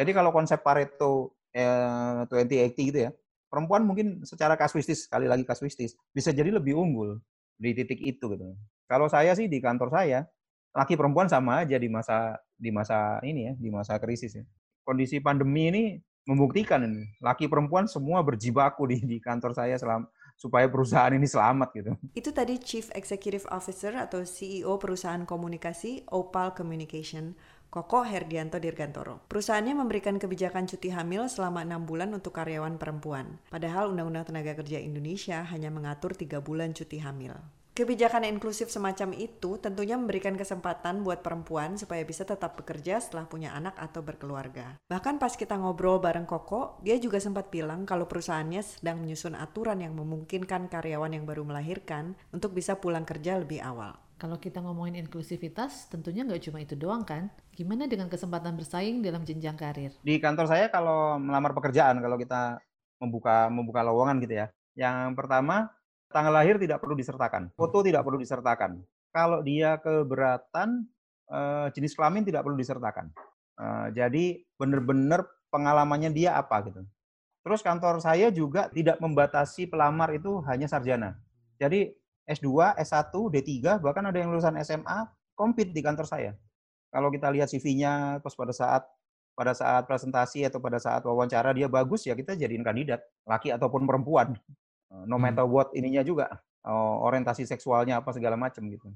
Jadi 0.00 0.10
kalau 0.14 0.30
konsep 0.32 0.62
Pareto 0.62 1.34
eh, 1.54 2.26
2080 2.26 2.90
gitu 2.90 2.98
ya, 3.08 3.10
perempuan 3.48 3.86
mungkin 3.86 4.26
secara 4.26 4.58
kasuistis, 4.58 5.06
sekali 5.06 5.30
lagi 5.30 5.46
kasuistis, 5.46 5.94
bisa 6.10 6.34
jadi 6.34 6.50
lebih 6.50 6.74
unggul 6.74 7.22
di 7.56 7.70
titik 7.72 8.02
itu 8.02 8.26
gitu. 8.34 8.44
Kalau 8.90 9.06
saya 9.06 9.32
sih 9.38 9.46
di 9.46 9.62
kantor 9.62 9.88
saya, 9.94 10.26
laki 10.74 10.98
perempuan 10.98 11.30
sama 11.30 11.62
aja 11.62 11.78
di 11.78 11.86
masa 11.86 12.36
di 12.58 12.74
masa 12.74 13.22
ini 13.22 13.48
ya, 13.48 13.52
di 13.54 13.70
masa 13.70 13.96
krisis 14.02 14.34
ya 14.34 14.44
kondisi 14.84 15.18
pandemi 15.18 15.72
ini 15.72 15.84
membuktikan 16.28 16.84
ini 16.84 17.08
laki 17.20 17.48
perempuan 17.48 17.88
semua 17.88 18.20
berjibaku 18.20 18.88
di, 18.88 19.00
di 19.00 19.18
kantor 19.18 19.56
saya 19.56 19.76
selama 19.80 20.08
supaya 20.34 20.66
perusahaan 20.66 21.14
ini 21.14 21.28
selamat 21.30 21.68
gitu. 21.78 21.92
Itu 22.10 22.30
tadi 22.34 22.58
Chief 22.58 22.84
Executive 22.90 23.46
Officer 23.54 23.94
atau 23.96 24.26
CEO 24.26 24.76
perusahaan 24.82 25.22
komunikasi 25.22 26.10
Opal 26.10 26.52
Communication, 26.58 27.38
Koko 27.74 28.06
Herdianto 28.06 28.62
Dirgantoro. 28.62 29.26
Perusahaannya 29.26 29.74
memberikan 29.74 30.14
kebijakan 30.14 30.70
cuti 30.70 30.94
hamil 30.94 31.26
selama 31.26 31.66
enam 31.66 31.82
bulan 31.82 32.14
untuk 32.14 32.30
karyawan 32.30 32.78
perempuan. 32.78 33.42
Padahal 33.50 33.90
Undang-Undang 33.90 34.30
Tenaga 34.30 34.54
Kerja 34.62 34.78
Indonesia 34.78 35.42
hanya 35.42 35.74
mengatur 35.74 36.14
tiga 36.14 36.38
bulan 36.38 36.70
cuti 36.70 37.02
hamil. 37.02 37.34
Kebijakan 37.74 38.30
inklusif 38.30 38.70
semacam 38.70 39.10
itu 39.18 39.58
tentunya 39.58 39.98
memberikan 39.98 40.38
kesempatan 40.38 41.02
buat 41.02 41.26
perempuan 41.26 41.74
supaya 41.74 42.06
bisa 42.06 42.22
tetap 42.22 42.54
bekerja 42.54 43.02
setelah 43.02 43.26
punya 43.26 43.50
anak 43.58 43.74
atau 43.74 44.06
berkeluarga. 44.06 44.78
Bahkan 44.86 45.18
pas 45.18 45.34
kita 45.34 45.58
ngobrol 45.58 45.98
bareng 45.98 46.30
Koko, 46.30 46.78
dia 46.78 46.94
juga 47.02 47.18
sempat 47.18 47.50
bilang 47.50 47.82
kalau 47.82 48.06
perusahaannya 48.06 48.62
sedang 48.62 49.02
menyusun 49.02 49.34
aturan 49.34 49.82
yang 49.82 49.98
memungkinkan 49.98 50.70
karyawan 50.70 51.10
yang 51.10 51.26
baru 51.26 51.42
melahirkan 51.42 52.14
untuk 52.30 52.54
bisa 52.54 52.78
pulang 52.78 53.02
kerja 53.02 53.42
lebih 53.42 53.58
awal. 53.66 53.98
Kalau 54.24 54.40
kita 54.40 54.64
ngomongin 54.64 55.04
inklusivitas, 55.04 55.84
tentunya 55.92 56.24
nggak 56.24 56.48
cuma 56.48 56.56
itu 56.56 56.72
doang 56.72 57.04
kan? 57.04 57.28
Gimana 57.52 57.84
dengan 57.84 58.08
kesempatan 58.08 58.56
bersaing 58.56 59.04
dalam 59.04 59.20
jenjang 59.20 59.52
karir? 59.52 59.92
Di 60.00 60.16
kantor 60.16 60.48
saya 60.48 60.72
kalau 60.72 61.20
melamar 61.20 61.52
pekerjaan, 61.52 62.00
kalau 62.00 62.16
kita 62.16 62.56
membuka 62.96 63.52
membuka 63.52 63.84
lowongan 63.84 64.24
gitu 64.24 64.40
ya. 64.40 64.46
Yang 64.80 65.12
pertama, 65.20 65.68
tanggal 66.08 66.40
lahir 66.40 66.56
tidak 66.56 66.80
perlu 66.80 66.96
disertakan, 66.96 67.52
foto 67.52 67.84
tidak 67.84 68.00
perlu 68.00 68.16
disertakan. 68.16 68.80
Kalau 69.12 69.44
dia 69.44 69.76
keberatan, 69.76 70.88
eh, 71.28 71.68
jenis 71.76 71.92
kelamin 71.92 72.24
tidak 72.24 72.48
perlu 72.48 72.56
disertakan. 72.56 73.12
Eh, 73.60 73.86
jadi 73.92 74.40
benar-benar 74.56 75.28
pengalamannya 75.52 76.08
dia 76.16 76.40
apa 76.40 76.64
gitu. 76.64 76.80
Terus 77.44 77.60
kantor 77.60 78.00
saya 78.00 78.32
juga 78.32 78.72
tidak 78.72 78.96
membatasi 79.04 79.68
pelamar 79.68 80.16
itu 80.16 80.40
hanya 80.48 80.64
sarjana. 80.64 81.20
Jadi 81.60 81.92
S2, 82.24 82.76
S1, 82.80 83.12
D3, 83.12 83.80
bahkan 83.84 84.04
ada 84.04 84.16
yang 84.16 84.32
lulusan 84.32 84.56
SMA, 84.64 85.08
kompet 85.36 85.70
di 85.72 85.80
kantor 85.84 86.06
saya. 86.08 86.32
Kalau 86.88 87.12
kita 87.12 87.28
lihat 87.28 87.50
CV-nya, 87.52 88.22
pas 88.22 88.32
pada 88.32 88.54
saat 88.54 88.82
pada 89.34 89.50
saat 89.50 89.82
presentasi 89.90 90.46
atau 90.46 90.62
pada 90.62 90.78
saat 90.78 91.02
wawancara 91.02 91.50
dia 91.50 91.66
bagus 91.66 92.06
ya 92.06 92.14
kita 92.14 92.38
jadiin 92.38 92.62
kandidat, 92.62 93.02
laki 93.26 93.50
ataupun 93.50 93.82
perempuan. 93.82 94.38
Eh, 94.94 95.04
no 95.10 95.18
hmm. 95.18 95.22
matter 95.22 95.46
what 95.46 95.68
ininya 95.74 96.06
juga 96.06 96.30
uh, 96.62 96.96
orientasi 97.02 97.44
seksualnya 97.50 97.98
apa 97.98 98.14
segala 98.14 98.38
macam 98.38 98.62
gitu 98.70 98.88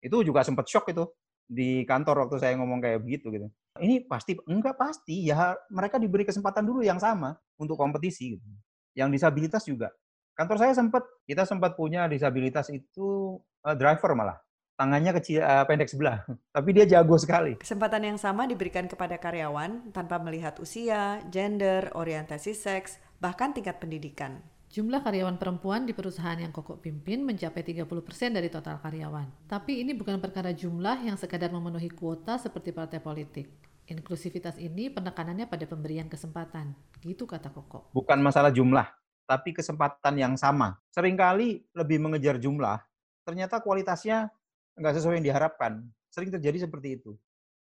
itu 0.00 0.16
juga 0.24 0.46
sempat 0.46 0.64
shock 0.70 0.94
itu 0.94 1.04
di 1.50 1.82
kantor 1.82 2.26
waktu 2.26 2.36
saya 2.38 2.54
ngomong 2.56 2.78
kayak 2.78 3.02
begitu 3.02 3.28
gitu 3.34 3.46
ini 3.82 4.06
pasti 4.06 4.38
enggak 4.46 4.78
pasti 4.78 5.26
ya 5.26 5.58
mereka 5.68 5.98
diberi 5.98 6.22
kesempatan 6.22 6.62
dulu 6.62 6.86
yang 6.86 7.02
sama 7.02 7.34
untuk 7.58 7.74
kompetisi 7.74 8.38
gitu 8.38 8.46
yang 8.94 9.10
disabilitas 9.10 9.66
juga 9.66 9.90
kantor 10.34 10.56
saya 10.58 10.72
sempat 10.72 11.04
kita 11.24 11.46
sempat 11.46 11.74
punya 11.74 12.06
disabilitas 12.10 12.68
itu 12.72 13.38
uh, 13.64 13.76
driver 13.76 14.12
malah 14.16 14.38
tangannya 14.80 15.12
kecil 15.20 15.44
uh, 15.44 15.68
pendek 15.68 15.92
sebelah, 15.92 16.24
tapi 16.56 16.72
dia 16.72 16.88
jago 16.88 17.20
sekali. 17.20 17.60
Kesempatan 17.60 18.00
yang 18.00 18.16
sama 18.16 18.48
diberikan 18.48 18.88
kepada 18.88 19.20
karyawan 19.20 19.92
tanpa 19.92 20.16
melihat 20.16 20.56
usia, 20.56 21.20
gender, 21.28 21.92
orientasi 21.92 22.56
seks, 22.56 22.96
bahkan 23.20 23.52
tingkat 23.52 23.76
pendidikan. 23.76 24.40
Jumlah 24.70 25.02
karyawan 25.02 25.36
perempuan 25.36 25.82
di 25.82 25.92
perusahaan 25.92 26.38
yang 26.38 26.54
Koko 26.54 26.78
pimpin 26.78 27.26
mencapai 27.26 27.66
30% 27.66 27.90
dari 28.30 28.48
total 28.48 28.78
karyawan. 28.78 29.50
Tapi 29.50 29.82
ini 29.82 29.98
bukan 29.98 30.22
perkara 30.22 30.54
jumlah 30.54 31.02
yang 31.02 31.18
sekadar 31.18 31.50
memenuhi 31.50 31.90
kuota 31.90 32.38
seperti 32.38 32.70
partai 32.70 33.02
politik. 33.02 33.50
Inklusivitas 33.90 34.54
ini 34.62 34.86
penekanannya 34.86 35.50
pada 35.50 35.66
pemberian 35.66 36.06
kesempatan. 36.06 36.78
Gitu 37.02 37.26
kata 37.26 37.50
Koko. 37.50 37.90
Bukan 37.90 38.22
masalah 38.22 38.54
jumlah, 38.54 38.86
tapi 39.30 39.54
kesempatan 39.54 40.18
yang 40.18 40.34
sama. 40.34 40.74
Seringkali 40.90 41.70
lebih 41.78 42.02
mengejar 42.02 42.42
jumlah, 42.42 42.82
ternyata 43.22 43.62
kualitasnya 43.62 44.26
nggak 44.74 44.98
sesuai 44.98 45.22
yang 45.22 45.26
diharapkan. 45.30 45.86
Sering 46.10 46.34
terjadi 46.34 46.66
seperti 46.66 46.98
itu. 46.98 47.14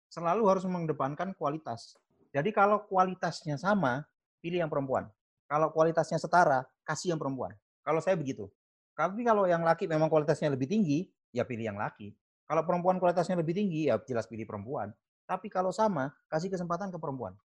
Selalu 0.10 0.41
harus 0.50 0.65
mengedepankan 0.65 1.38
kualitas. 1.38 1.94
Jadi 2.34 2.50
kalau 2.50 2.82
kualitasnya 2.89 3.62
sama, 3.62 4.01
pilih 4.41 4.65
yang 4.65 4.74
perempuan. 4.74 5.06
Kalau 5.46 5.70
kualitasnya 5.70 6.18
setara, 6.18 6.65
kasih 6.82 7.13
yang 7.13 7.22
perempuan. 7.22 7.53
Kalau 7.86 8.01
saya 8.01 8.18
begitu. 8.18 8.50
Tapi 8.98 9.22
kalau 9.22 9.46
yang 9.46 9.62
laki 9.62 9.86
memang 9.86 10.10
kualitasnya 10.10 10.50
lebih 10.50 10.65
tinggi, 10.65 11.06
ya 11.30 11.46
pilih 11.46 11.70
yang 11.70 11.77
laki. 11.77 12.18
Kalau 12.50 12.65
perempuan 12.65 12.98
kualitasnya 12.98 13.38
lebih 13.38 13.53
tinggi, 13.53 13.86
ya 13.86 14.01
jelas 14.10 14.25
pilih 14.25 14.50
perempuan. 14.50 14.89
Tapi 15.30 15.46
kalau 15.53 15.70
sama, 15.70 16.10
kasih 16.25 16.50
kesempatan 16.50 16.89
ke 16.89 16.98
perempuan. 16.98 17.38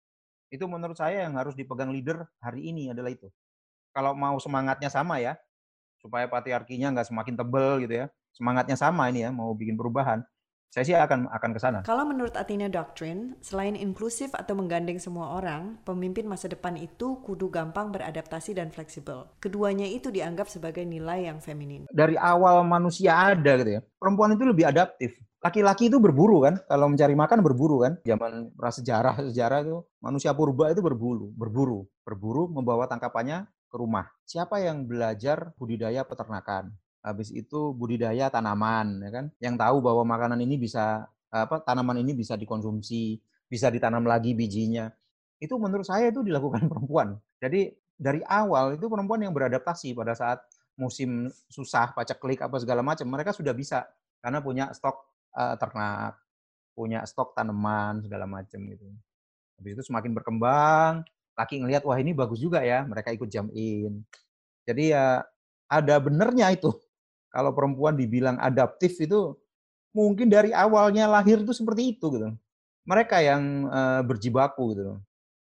Itu 0.48 0.64
menurut 0.70 0.96
saya 0.96 1.28
yang 1.28 1.36
harus 1.36 1.52
dipegang 1.52 1.92
leader 1.92 2.24
hari 2.40 2.72
ini 2.72 2.90
adalah 2.90 3.12
itu. 3.12 3.28
Kalau 3.96 4.12
mau 4.12 4.36
semangatnya 4.36 4.92
sama 4.92 5.16
ya, 5.24 5.40
supaya 5.96 6.28
patriarkinya 6.28 6.92
nggak 6.92 7.08
semakin 7.08 7.34
tebel 7.40 7.80
gitu 7.88 8.04
ya. 8.04 8.06
Semangatnya 8.36 8.76
sama 8.76 9.08
ini 9.08 9.24
ya, 9.24 9.32
mau 9.32 9.56
bikin 9.56 9.80
perubahan 9.80 10.20
saya 10.76 10.84
sih 10.84 10.92
akan 10.92 11.32
akan 11.32 11.50
ke 11.56 11.60
sana. 11.62 11.80
Kalau 11.88 12.04
menurut 12.04 12.36
Athena 12.36 12.68
Doctrine, 12.68 13.40
selain 13.40 13.72
inklusif 13.72 14.36
atau 14.36 14.52
menggandeng 14.52 15.00
semua 15.00 15.40
orang, 15.40 15.80
pemimpin 15.88 16.28
masa 16.28 16.52
depan 16.52 16.76
itu 16.76 17.16
kudu 17.24 17.48
gampang 17.48 17.88
beradaptasi 17.88 18.52
dan 18.52 18.68
fleksibel. 18.68 19.24
Keduanya 19.40 19.88
itu 19.88 20.12
dianggap 20.12 20.52
sebagai 20.52 20.84
nilai 20.84 21.32
yang 21.32 21.40
feminin. 21.40 21.88
Dari 21.88 22.20
awal 22.20 22.60
manusia 22.68 23.16
ada 23.16 23.56
gitu 23.56 23.80
ya, 23.80 23.82
perempuan 23.96 24.36
itu 24.36 24.44
lebih 24.44 24.68
adaptif 24.68 25.16
laki-laki 25.46 25.86
itu 25.86 26.02
berburu 26.02 26.42
kan 26.42 26.58
kalau 26.66 26.90
mencari 26.90 27.14
makan 27.14 27.38
berburu 27.38 27.86
kan 27.86 27.92
zaman 28.02 28.50
prasejarah 28.58 29.30
sejarah 29.30 29.62
itu 29.62 29.78
manusia 30.02 30.34
purba 30.34 30.74
itu 30.74 30.82
berburu 30.82 31.30
berburu 31.38 31.86
berburu 32.02 32.50
membawa 32.50 32.90
tangkapannya 32.90 33.46
ke 33.76 33.78
rumah. 33.84 34.08
Siapa 34.24 34.64
yang 34.64 34.88
belajar 34.88 35.52
budidaya 35.60 36.00
peternakan? 36.08 36.72
Habis 37.04 37.28
itu 37.36 37.76
budidaya 37.76 38.32
tanaman 38.32 39.04
ya 39.04 39.10
kan? 39.12 39.26
Yang 39.36 39.54
tahu 39.60 39.76
bahwa 39.84 40.02
makanan 40.08 40.40
ini 40.40 40.56
bisa 40.56 41.04
apa 41.28 41.60
tanaman 41.60 42.00
ini 42.00 42.16
bisa 42.16 42.40
dikonsumsi 42.40 43.20
bisa 43.46 43.68
ditanam 43.68 44.08
lagi 44.08 44.32
bijinya. 44.32 44.88
Itu 45.36 45.60
menurut 45.60 45.84
saya 45.84 46.10
itu 46.10 46.24
dilakukan 46.24 46.66
perempuan. 46.72 47.20
Jadi 47.36 47.70
dari 47.96 48.20
awal 48.24 48.80
itu 48.80 48.88
perempuan 48.88 49.20
yang 49.20 49.32
beradaptasi 49.36 49.92
pada 49.92 50.12
saat 50.16 50.40
musim 50.76 51.32
susah 51.48 51.96
paceklik 51.96 52.44
apa 52.44 52.56
segala 52.60 52.80
macam 52.80 53.06
mereka 53.08 53.32
sudah 53.32 53.52
bisa. 53.52 53.84
Karena 54.20 54.42
punya 54.42 54.72
stok 54.74 54.96
uh, 55.36 55.54
ternak, 55.60 56.18
punya 56.74 57.06
stok 57.06 57.36
tanaman 57.36 58.02
segala 58.02 58.26
macam 58.26 58.58
gitu. 58.66 58.88
Habis 59.56 59.72
itu 59.80 59.82
semakin 59.88 60.12
berkembang, 60.12 61.06
laki 61.36 61.62
ngelihat 61.62 61.84
wah 61.84 61.98
ini 62.00 62.16
bagus 62.16 62.40
juga 62.40 62.64
ya, 62.64 62.82
mereka 62.88 63.12
ikut 63.12 63.28
jam 63.28 63.52
in. 63.52 64.02
Jadi 64.66 64.96
ya 64.96 65.22
ada 65.70 65.94
benernya 66.00 66.50
itu. 66.50 66.72
Kalau 67.30 67.52
perempuan 67.52 67.94
dibilang 67.94 68.40
adaptif 68.40 68.96
itu 68.96 69.36
mungkin 69.92 70.32
dari 70.32 70.50
awalnya 70.56 71.04
lahir 71.06 71.44
itu 71.44 71.52
seperti 71.52 71.96
itu 71.96 72.06
gitu. 72.08 72.32
Mereka 72.88 73.20
yang 73.20 73.68
uh, 73.68 74.00
berjibaku 74.02 74.72
gitu. 74.72 74.84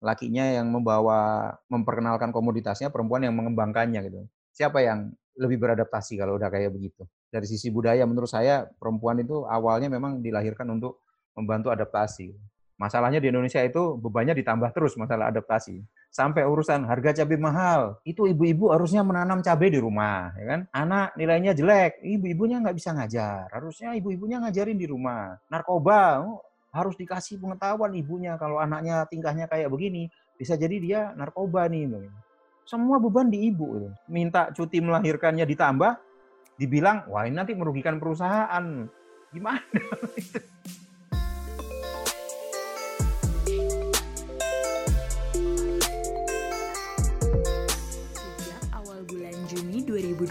Lakinya 0.02 0.46
yang 0.46 0.70
membawa 0.70 1.54
memperkenalkan 1.70 2.34
komoditasnya, 2.34 2.90
perempuan 2.90 3.22
yang 3.22 3.34
mengembangkannya 3.38 4.00
gitu. 4.10 4.20
Siapa 4.54 4.82
yang 4.82 5.14
lebih 5.38 5.62
beradaptasi 5.62 6.18
kalau 6.18 6.34
udah 6.34 6.50
kayak 6.50 6.74
begitu? 6.74 7.06
dari 7.28 7.44
sisi 7.44 7.68
budaya 7.68 8.08
menurut 8.08 8.28
saya 8.28 8.64
perempuan 8.80 9.20
itu 9.20 9.44
awalnya 9.44 9.92
memang 9.92 10.24
dilahirkan 10.24 10.64
untuk 10.72 11.04
membantu 11.36 11.68
adaptasi. 11.70 12.32
Masalahnya 12.78 13.18
di 13.18 13.26
Indonesia 13.26 13.58
itu 13.58 13.98
bebannya 13.98 14.38
ditambah 14.38 14.70
terus 14.70 14.94
masalah 14.94 15.34
adaptasi. 15.34 15.82
Sampai 16.14 16.46
urusan 16.46 16.86
harga 16.86 17.10
cabai 17.20 17.34
mahal, 17.34 17.98
itu 18.06 18.30
ibu-ibu 18.30 18.70
harusnya 18.70 19.02
menanam 19.02 19.42
cabai 19.42 19.74
di 19.74 19.82
rumah, 19.82 20.30
ya 20.38 20.46
kan? 20.46 20.60
Anak 20.70 21.18
nilainya 21.18 21.58
jelek, 21.58 21.98
ibu-ibunya 22.06 22.62
nggak 22.62 22.78
bisa 22.78 22.94
ngajar. 22.94 23.50
Harusnya 23.50 23.98
ibu-ibunya 23.98 24.38
ngajarin 24.38 24.78
di 24.78 24.86
rumah. 24.86 25.34
Narkoba, 25.50 26.22
oh, 26.22 26.38
harus 26.70 26.94
dikasih 26.94 27.42
pengetahuan 27.42 27.90
ibunya 27.98 28.38
kalau 28.38 28.62
anaknya 28.62 29.02
tingkahnya 29.10 29.50
kayak 29.50 29.74
begini, 29.74 30.06
bisa 30.38 30.54
jadi 30.54 30.76
dia 30.78 31.00
narkoba 31.18 31.66
nih. 31.66 32.06
Semua 32.62 33.02
beban 33.02 33.26
di 33.26 33.50
ibu. 33.50 33.90
Minta 34.06 34.54
cuti 34.54 34.78
melahirkannya 34.78 35.42
ditambah, 35.42 35.98
dibilang, 36.54 37.10
wah 37.10 37.26
ini 37.26 37.34
nanti 37.42 37.58
merugikan 37.58 37.98
perusahaan. 37.98 38.86
Gimana? 39.34 39.66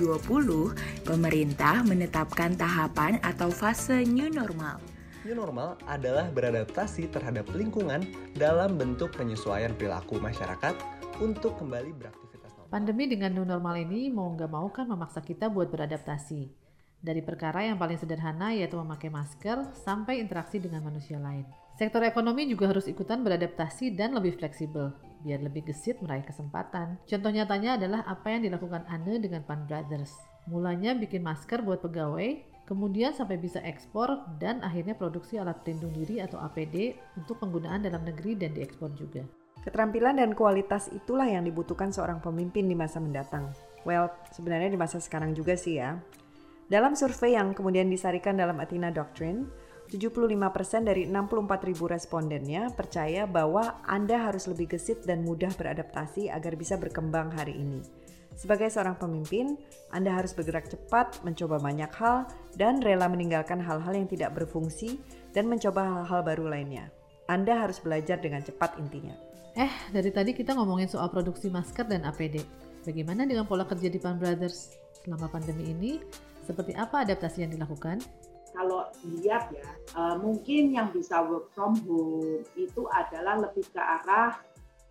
2020, 0.08 1.04
pemerintah 1.04 1.84
menetapkan 1.84 2.56
tahapan 2.56 3.20
atau 3.20 3.52
fase 3.52 4.08
new 4.08 4.32
normal. 4.32 4.80
New 5.28 5.36
normal 5.36 5.76
adalah 5.92 6.32
beradaptasi 6.32 7.12
terhadap 7.12 7.52
lingkungan 7.52 8.08
dalam 8.40 8.80
bentuk 8.80 9.12
penyesuaian 9.20 9.76
perilaku 9.76 10.24
masyarakat 10.24 10.80
untuk 11.20 11.60
kembali 11.60 11.92
beraktivitas 11.92 12.56
Pandemi 12.68 13.08
dengan 13.08 13.36
new 13.36 13.48
normal 13.48 13.80
ini 13.84 14.08
mau 14.08 14.32
nggak 14.32 14.52
mau 14.52 14.68
kan 14.72 14.88
memaksa 14.88 15.20
kita 15.20 15.52
buat 15.52 15.68
beradaptasi. 15.68 16.52
Dari 17.00 17.24
perkara 17.24 17.64
yang 17.64 17.80
paling 17.80 17.96
sederhana 17.96 18.52
yaitu 18.52 18.76
memakai 18.76 19.08
masker 19.08 19.72
sampai 19.72 20.20
interaksi 20.20 20.60
dengan 20.60 20.84
manusia 20.84 21.16
lain. 21.16 21.48
Sektor 21.80 22.04
ekonomi 22.04 22.44
juga 22.44 22.68
harus 22.68 22.90
ikutan 22.92 23.24
beradaptasi 23.24 23.96
dan 23.96 24.18
lebih 24.18 24.36
fleksibel, 24.36 24.92
biar 25.22 25.42
lebih 25.42 25.70
gesit 25.70 26.02
meraih 26.04 26.26
kesempatan. 26.26 27.00
Contoh 27.06 27.32
nyatanya 27.32 27.78
adalah 27.80 28.02
apa 28.06 28.34
yang 28.34 28.46
dilakukan 28.46 28.86
Anne 28.90 29.22
dengan 29.22 29.42
Pan 29.46 29.66
Brothers. 29.66 30.14
Mulanya 30.48 30.96
bikin 30.96 31.24
masker 31.26 31.64
buat 31.64 31.84
pegawai, 31.84 32.44
kemudian 32.68 33.16
sampai 33.16 33.40
bisa 33.40 33.60
ekspor 33.64 34.28
dan 34.38 34.60
akhirnya 34.64 34.96
produksi 34.96 35.40
alat 35.40 35.64
pelindung 35.64 35.92
diri 35.92 36.20
atau 36.20 36.40
APD 36.40 36.96
untuk 37.16 37.40
penggunaan 37.40 37.84
dalam 37.84 38.04
negeri 38.04 38.36
dan 38.36 38.56
diekspor 38.56 38.92
juga. 38.96 39.24
Keterampilan 39.68 40.24
dan 40.24 40.32
kualitas 40.32 40.88
itulah 40.96 41.28
yang 41.28 41.44
dibutuhkan 41.44 41.92
seorang 41.92 42.24
pemimpin 42.24 42.64
di 42.72 42.76
masa 42.76 43.04
mendatang. 43.04 43.52
Well, 43.84 44.08
sebenarnya 44.32 44.72
di 44.72 44.80
masa 44.80 45.04
sekarang 45.04 45.36
juga 45.36 45.60
sih 45.60 45.80
ya. 45.84 46.00
Dalam 46.68 46.96
survei 47.00 47.36
yang 47.36 47.56
kemudian 47.56 47.88
disarikan 47.88 48.36
dalam 48.36 48.60
Athena 48.60 48.92
Doctrine, 48.92 49.48
75% 49.88 50.84
dari 50.84 51.08
64 51.08 51.68
ribu 51.68 51.88
respondennya 51.88 52.68
percaya 52.76 53.24
bahwa 53.24 53.80
Anda 53.88 54.28
harus 54.28 54.46
lebih 54.52 54.76
gesit 54.76 55.08
dan 55.08 55.24
mudah 55.24 55.56
beradaptasi 55.56 56.28
agar 56.28 56.60
bisa 56.60 56.76
berkembang 56.76 57.32
hari 57.32 57.56
ini. 57.56 57.80
Sebagai 58.38 58.70
seorang 58.70 59.02
pemimpin, 59.02 59.58
Anda 59.90 60.14
harus 60.14 60.36
bergerak 60.38 60.70
cepat, 60.70 61.26
mencoba 61.26 61.58
banyak 61.58 61.90
hal, 61.98 62.30
dan 62.54 62.84
rela 62.86 63.10
meninggalkan 63.10 63.58
hal-hal 63.58 63.98
yang 63.98 64.06
tidak 64.06 64.38
berfungsi 64.38 65.02
dan 65.34 65.50
mencoba 65.50 65.82
hal-hal 65.82 66.22
baru 66.22 66.46
lainnya. 66.46 66.94
Anda 67.26 67.58
harus 67.58 67.82
belajar 67.82 68.22
dengan 68.22 68.46
cepat 68.46 68.78
intinya. 68.78 69.18
Eh, 69.58 69.74
dari 69.90 70.14
tadi 70.14 70.38
kita 70.38 70.54
ngomongin 70.54 70.86
soal 70.86 71.10
produksi 71.10 71.50
masker 71.50 71.90
dan 71.90 72.06
APD. 72.06 72.46
Bagaimana 72.86 73.26
dengan 73.26 73.50
pola 73.50 73.66
kerja 73.66 73.90
di 73.90 73.98
Pan 73.98 74.22
Brothers 74.22 74.78
selama 75.02 75.34
pandemi 75.34 75.74
ini? 75.74 75.98
Seperti 76.46 76.78
apa 76.78 77.04
adaptasi 77.04 77.42
yang 77.42 77.52
dilakukan? 77.58 78.00
Kalau 78.58 78.90
dilihat 79.06 79.54
ya, 79.54 79.70
uh, 79.94 80.18
mungkin 80.18 80.74
yang 80.74 80.90
bisa 80.90 81.22
work 81.22 81.54
from 81.54 81.78
home 81.86 82.42
itu 82.58 82.90
adalah 82.90 83.38
lebih 83.38 83.70
ke 83.70 83.78
arah 83.78 84.34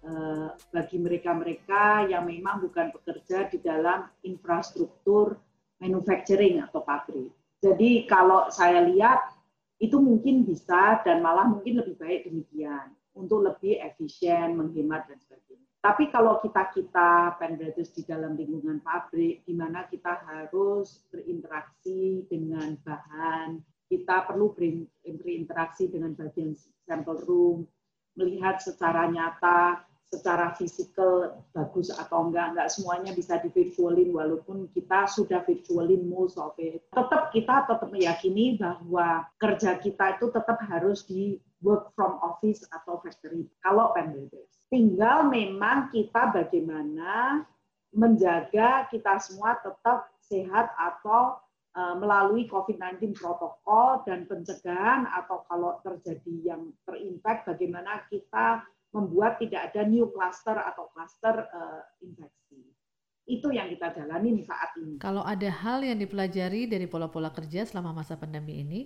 uh, 0.06 0.54
bagi 0.70 1.02
mereka-mereka 1.02 2.06
yang 2.06 2.30
memang 2.30 2.62
bukan 2.62 2.94
bekerja 2.94 3.50
di 3.50 3.58
dalam 3.58 4.06
infrastruktur 4.22 5.34
manufacturing 5.82 6.62
atau 6.62 6.78
pabrik. 6.86 7.34
Jadi 7.58 8.06
kalau 8.06 8.46
saya 8.54 8.86
lihat 8.86 9.34
itu 9.82 9.98
mungkin 9.98 10.46
bisa 10.46 11.02
dan 11.02 11.20
malah 11.20 11.50
mungkin 11.50 11.82
lebih 11.82 11.98
baik 11.98 12.30
demikian 12.30 12.94
untuk 13.18 13.44
lebih 13.44 13.82
efisien, 13.82 14.54
menghemat 14.54 15.10
dan 15.10 15.18
sebagainya. 15.20 15.45
Tapi 15.86 16.10
kalau 16.10 16.42
kita 16.42 16.74
kita 16.74 17.38
penbratus 17.38 17.94
di 17.94 18.02
dalam 18.02 18.34
lingkungan 18.34 18.82
pabrik, 18.82 19.46
di 19.46 19.54
mana 19.54 19.86
kita 19.86 20.18
harus 20.18 21.06
berinteraksi 21.14 22.26
dengan 22.26 22.74
bahan, 22.82 23.62
kita 23.86 24.26
perlu 24.26 24.50
berinteraksi 25.06 25.86
dengan 25.86 26.10
bagian 26.18 26.58
sampel 26.90 27.22
room, 27.30 27.70
melihat 28.18 28.58
secara 28.58 29.06
nyata 29.06 29.86
secara 30.10 30.54
fisikal 30.58 31.42
bagus 31.54 31.94
atau 31.94 32.30
enggak, 32.30 32.54
enggak 32.54 32.70
semuanya 32.70 33.14
bisa 33.14 33.38
di 33.42 33.50
virtualin 33.50 34.10
walaupun 34.10 34.66
kita 34.74 35.06
sudah 35.06 35.42
virtualin 35.46 36.02
most 36.06 36.34
of 36.34 36.54
it. 36.58 36.82
Tetap 36.94 37.30
kita 37.30 37.66
tetap 37.66 37.90
meyakini 37.94 38.58
bahwa 38.58 39.26
kerja 39.38 39.78
kita 39.78 40.18
itu 40.18 40.34
tetap 40.34 40.58
harus 40.66 41.06
di 41.06 41.38
work 41.64 41.92
from 41.96 42.20
office 42.20 42.64
atau 42.72 43.00
factory 43.00 43.48
kalau 43.64 43.92
pandemic. 43.96 44.48
Tinggal 44.68 45.30
memang 45.30 45.94
kita 45.94 46.34
bagaimana 46.34 47.44
menjaga 47.94 48.90
kita 48.92 49.16
semua 49.22 49.56
tetap 49.62 50.10
sehat 50.20 50.74
atau 50.76 51.38
uh, 51.78 51.94
melalui 51.96 52.44
COVID-19 52.50 53.16
protokol 53.16 54.02
dan 54.04 54.26
pencegahan 54.26 55.06
atau 55.14 55.46
kalau 55.46 55.78
terjadi 55.80 56.56
yang 56.56 56.74
terinfek 56.84 57.46
bagaimana 57.46 58.04
kita 58.10 58.66
membuat 58.90 59.38
tidak 59.38 59.72
ada 59.72 59.84
new 59.84 60.08
cluster 60.10 60.56
atau 60.56 60.88
cluster 60.92 61.46
uh, 61.52 61.84
infeksi. 62.00 62.64
Itu 63.26 63.50
yang 63.50 63.70
kita 63.74 63.92
jalani 63.92 64.42
saat 64.46 64.70
ini. 64.78 65.02
Kalau 65.02 65.22
ada 65.26 65.50
hal 65.50 65.82
yang 65.82 65.98
dipelajari 65.98 66.70
dari 66.70 66.86
pola-pola 66.86 67.34
kerja 67.34 67.66
selama 67.66 68.02
masa 68.02 68.14
pandemi 68.14 68.62
ini, 68.62 68.80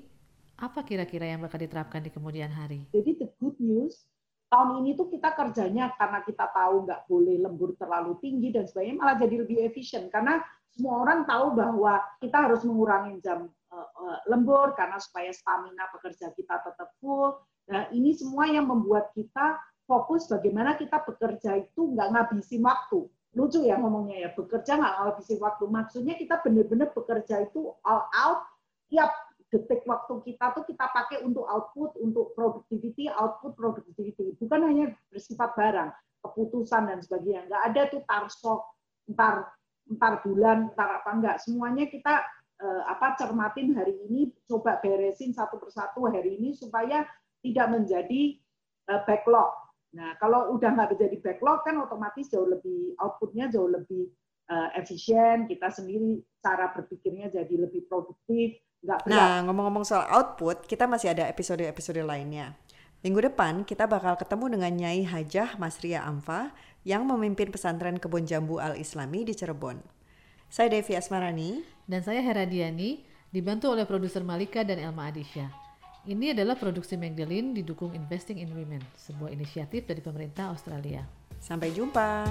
apa 0.60 0.84
kira-kira 0.84 1.24
yang 1.24 1.40
bakal 1.40 1.56
diterapkan 1.56 2.04
di 2.04 2.12
kemudian 2.12 2.52
hari? 2.52 2.84
Jadi 2.92 3.16
the 3.16 3.28
good 3.40 3.56
news, 3.56 4.04
tahun 4.52 4.84
ini 4.84 4.92
tuh 4.94 5.08
kita 5.08 5.32
kerjanya 5.32 5.96
karena 5.96 6.20
kita 6.20 6.52
tahu 6.52 6.84
nggak 6.84 7.08
boleh 7.08 7.36
lembur 7.40 7.72
terlalu 7.80 8.20
tinggi 8.20 8.52
dan 8.52 8.68
sebagainya, 8.68 9.00
malah 9.00 9.16
jadi 9.16 9.40
lebih 9.40 9.64
efisien. 9.64 10.12
Karena 10.12 10.44
semua 10.68 11.00
orang 11.00 11.24
tahu 11.24 11.56
bahwa 11.56 12.04
kita 12.20 12.38
harus 12.46 12.60
mengurangi 12.62 13.18
jam 13.24 13.48
uh, 13.72 14.18
lembur 14.28 14.76
karena 14.76 15.00
supaya 15.00 15.32
stamina 15.32 15.88
pekerja 15.96 16.30
kita 16.36 16.60
tetap 16.60 16.92
full. 17.00 17.40
Nah, 17.72 17.88
ini 17.96 18.12
semua 18.12 18.44
yang 18.50 18.68
membuat 18.68 19.16
kita 19.16 19.56
fokus 19.88 20.28
bagaimana 20.28 20.76
kita 20.76 21.02
bekerja 21.02 21.56
itu 21.56 21.96
nggak 21.96 22.08
ngabisin 22.12 22.62
waktu. 22.62 23.08
Lucu 23.30 23.62
ya 23.62 23.78
ngomongnya 23.78 24.26
ya, 24.26 24.30
bekerja 24.34 24.76
nggak 24.76 24.94
ngabisin 25.06 25.38
waktu. 25.40 25.64
Maksudnya 25.70 26.14
kita 26.18 26.42
benar-benar 26.42 26.90
bekerja 26.90 27.46
itu 27.46 27.70
all 27.86 28.10
out, 28.10 28.42
tiap 28.90 29.29
detik 29.50 29.82
waktu 29.84 30.14
kita 30.22 30.54
tuh 30.54 30.64
kita 30.64 30.86
pakai 30.94 31.26
untuk 31.26 31.44
output, 31.46 31.98
untuk 31.98 32.32
productivity, 32.38 33.10
output, 33.10 33.58
productivity. 33.58 34.34
Bukan 34.38 34.60
hanya 34.62 34.94
bersifat 35.10 35.52
barang, 35.58 35.90
keputusan 36.22 36.86
dan 36.86 36.98
sebagainya. 37.02 37.50
Nggak 37.50 37.62
ada 37.74 37.82
tuh 37.90 38.02
tarsok, 38.06 38.60
ntar, 39.10 39.50
ntar 39.90 40.22
bulan, 40.22 40.70
ntar 40.72 41.02
apa 41.02 41.10
enggak. 41.10 41.36
Semuanya 41.42 41.90
kita 41.90 42.22
eh, 42.62 42.82
apa 42.86 43.18
cermatin 43.18 43.74
hari 43.74 43.98
ini, 44.06 44.30
coba 44.46 44.78
beresin 44.78 45.34
satu 45.34 45.58
persatu 45.58 46.06
hari 46.06 46.38
ini 46.38 46.54
supaya 46.54 47.02
tidak 47.42 47.66
menjadi 47.74 48.38
eh, 48.86 49.02
backlog 49.02 49.50
Nah, 49.90 50.14
kalau 50.22 50.54
udah 50.54 50.70
nggak 50.70 50.90
menjadi 50.94 51.16
backlog 51.18 51.66
kan 51.66 51.74
otomatis 51.82 52.30
jauh 52.30 52.46
lebih 52.46 52.94
outputnya 53.02 53.50
jauh 53.50 53.66
lebih 53.66 54.06
uh, 54.46 54.70
efisien, 54.78 55.50
kita 55.50 55.66
sendiri 55.66 56.22
cara 56.38 56.70
berpikirnya 56.70 57.26
jadi 57.26 57.54
lebih 57.66 57.90
produktif, 57.90 58.54
nggak 58.80 59.00
berat. 59.04 59.12
Nah, 59.12 59.44
ngomong-ngomong 59.48 59.84
soal 59.84 60.08
output, 60.08 60.64
kita 60.64 60.88
masih 60.88 61.12
ada 61.12 61.28
episode-episode 61.28 62.00
lainnya. 62.04 62.56
Minggu 63.00 63.32
depan 63.32 63.64
kita 63.64 63.88
bakal 63.88 64.12
ketemu 64.20 64.60
dengan 64.60 64.72
Nyai 64.76 65.08
Hajah 65.08 65.56
Masria 65.56 66.04
Amfa 66.04 66.52
yang 66.84 67.08
memimpin 67.08 67.48
pesantren 67.48 67.96
Kebun 67.96 68.28
Jambu 68.28 68.60
Al-Islami 68.60 69.24
di 69.24 69.32
Cirebon. 69.32 69.80
Saya 70.52 70.68
Devi 70.68 70.98
Asmarani. 70.98 71.64
Dan 71.88 72.04
saya 72.04 72.20
Heradiani, 72.20 73.00
dibantu 73.32 73.72
oleh 73.72 73.88
produser 73.88 74.20
Malika 74.20 74.60
dan 74.62 74.78
Elma 74.78 75.08
Adisha. 75.08 75.48
Ini 76.04 76.32
adalah 76.36 76.56
produksi 76.56 76.96
Magdalene 76.96 77.56
didukung 77.56 77.92
Investing 77.92 78.40
in 78.40 78.52
Women, 78.52 78.84
sebuah 78.96 79.32
inisiatif 79.32 79.84
dari 79.88 80.00
pemerintah 80.00 80.52
Australia. 80.52 81.04
Sampai 81.40 81.72
jumpa. 81.72 82.28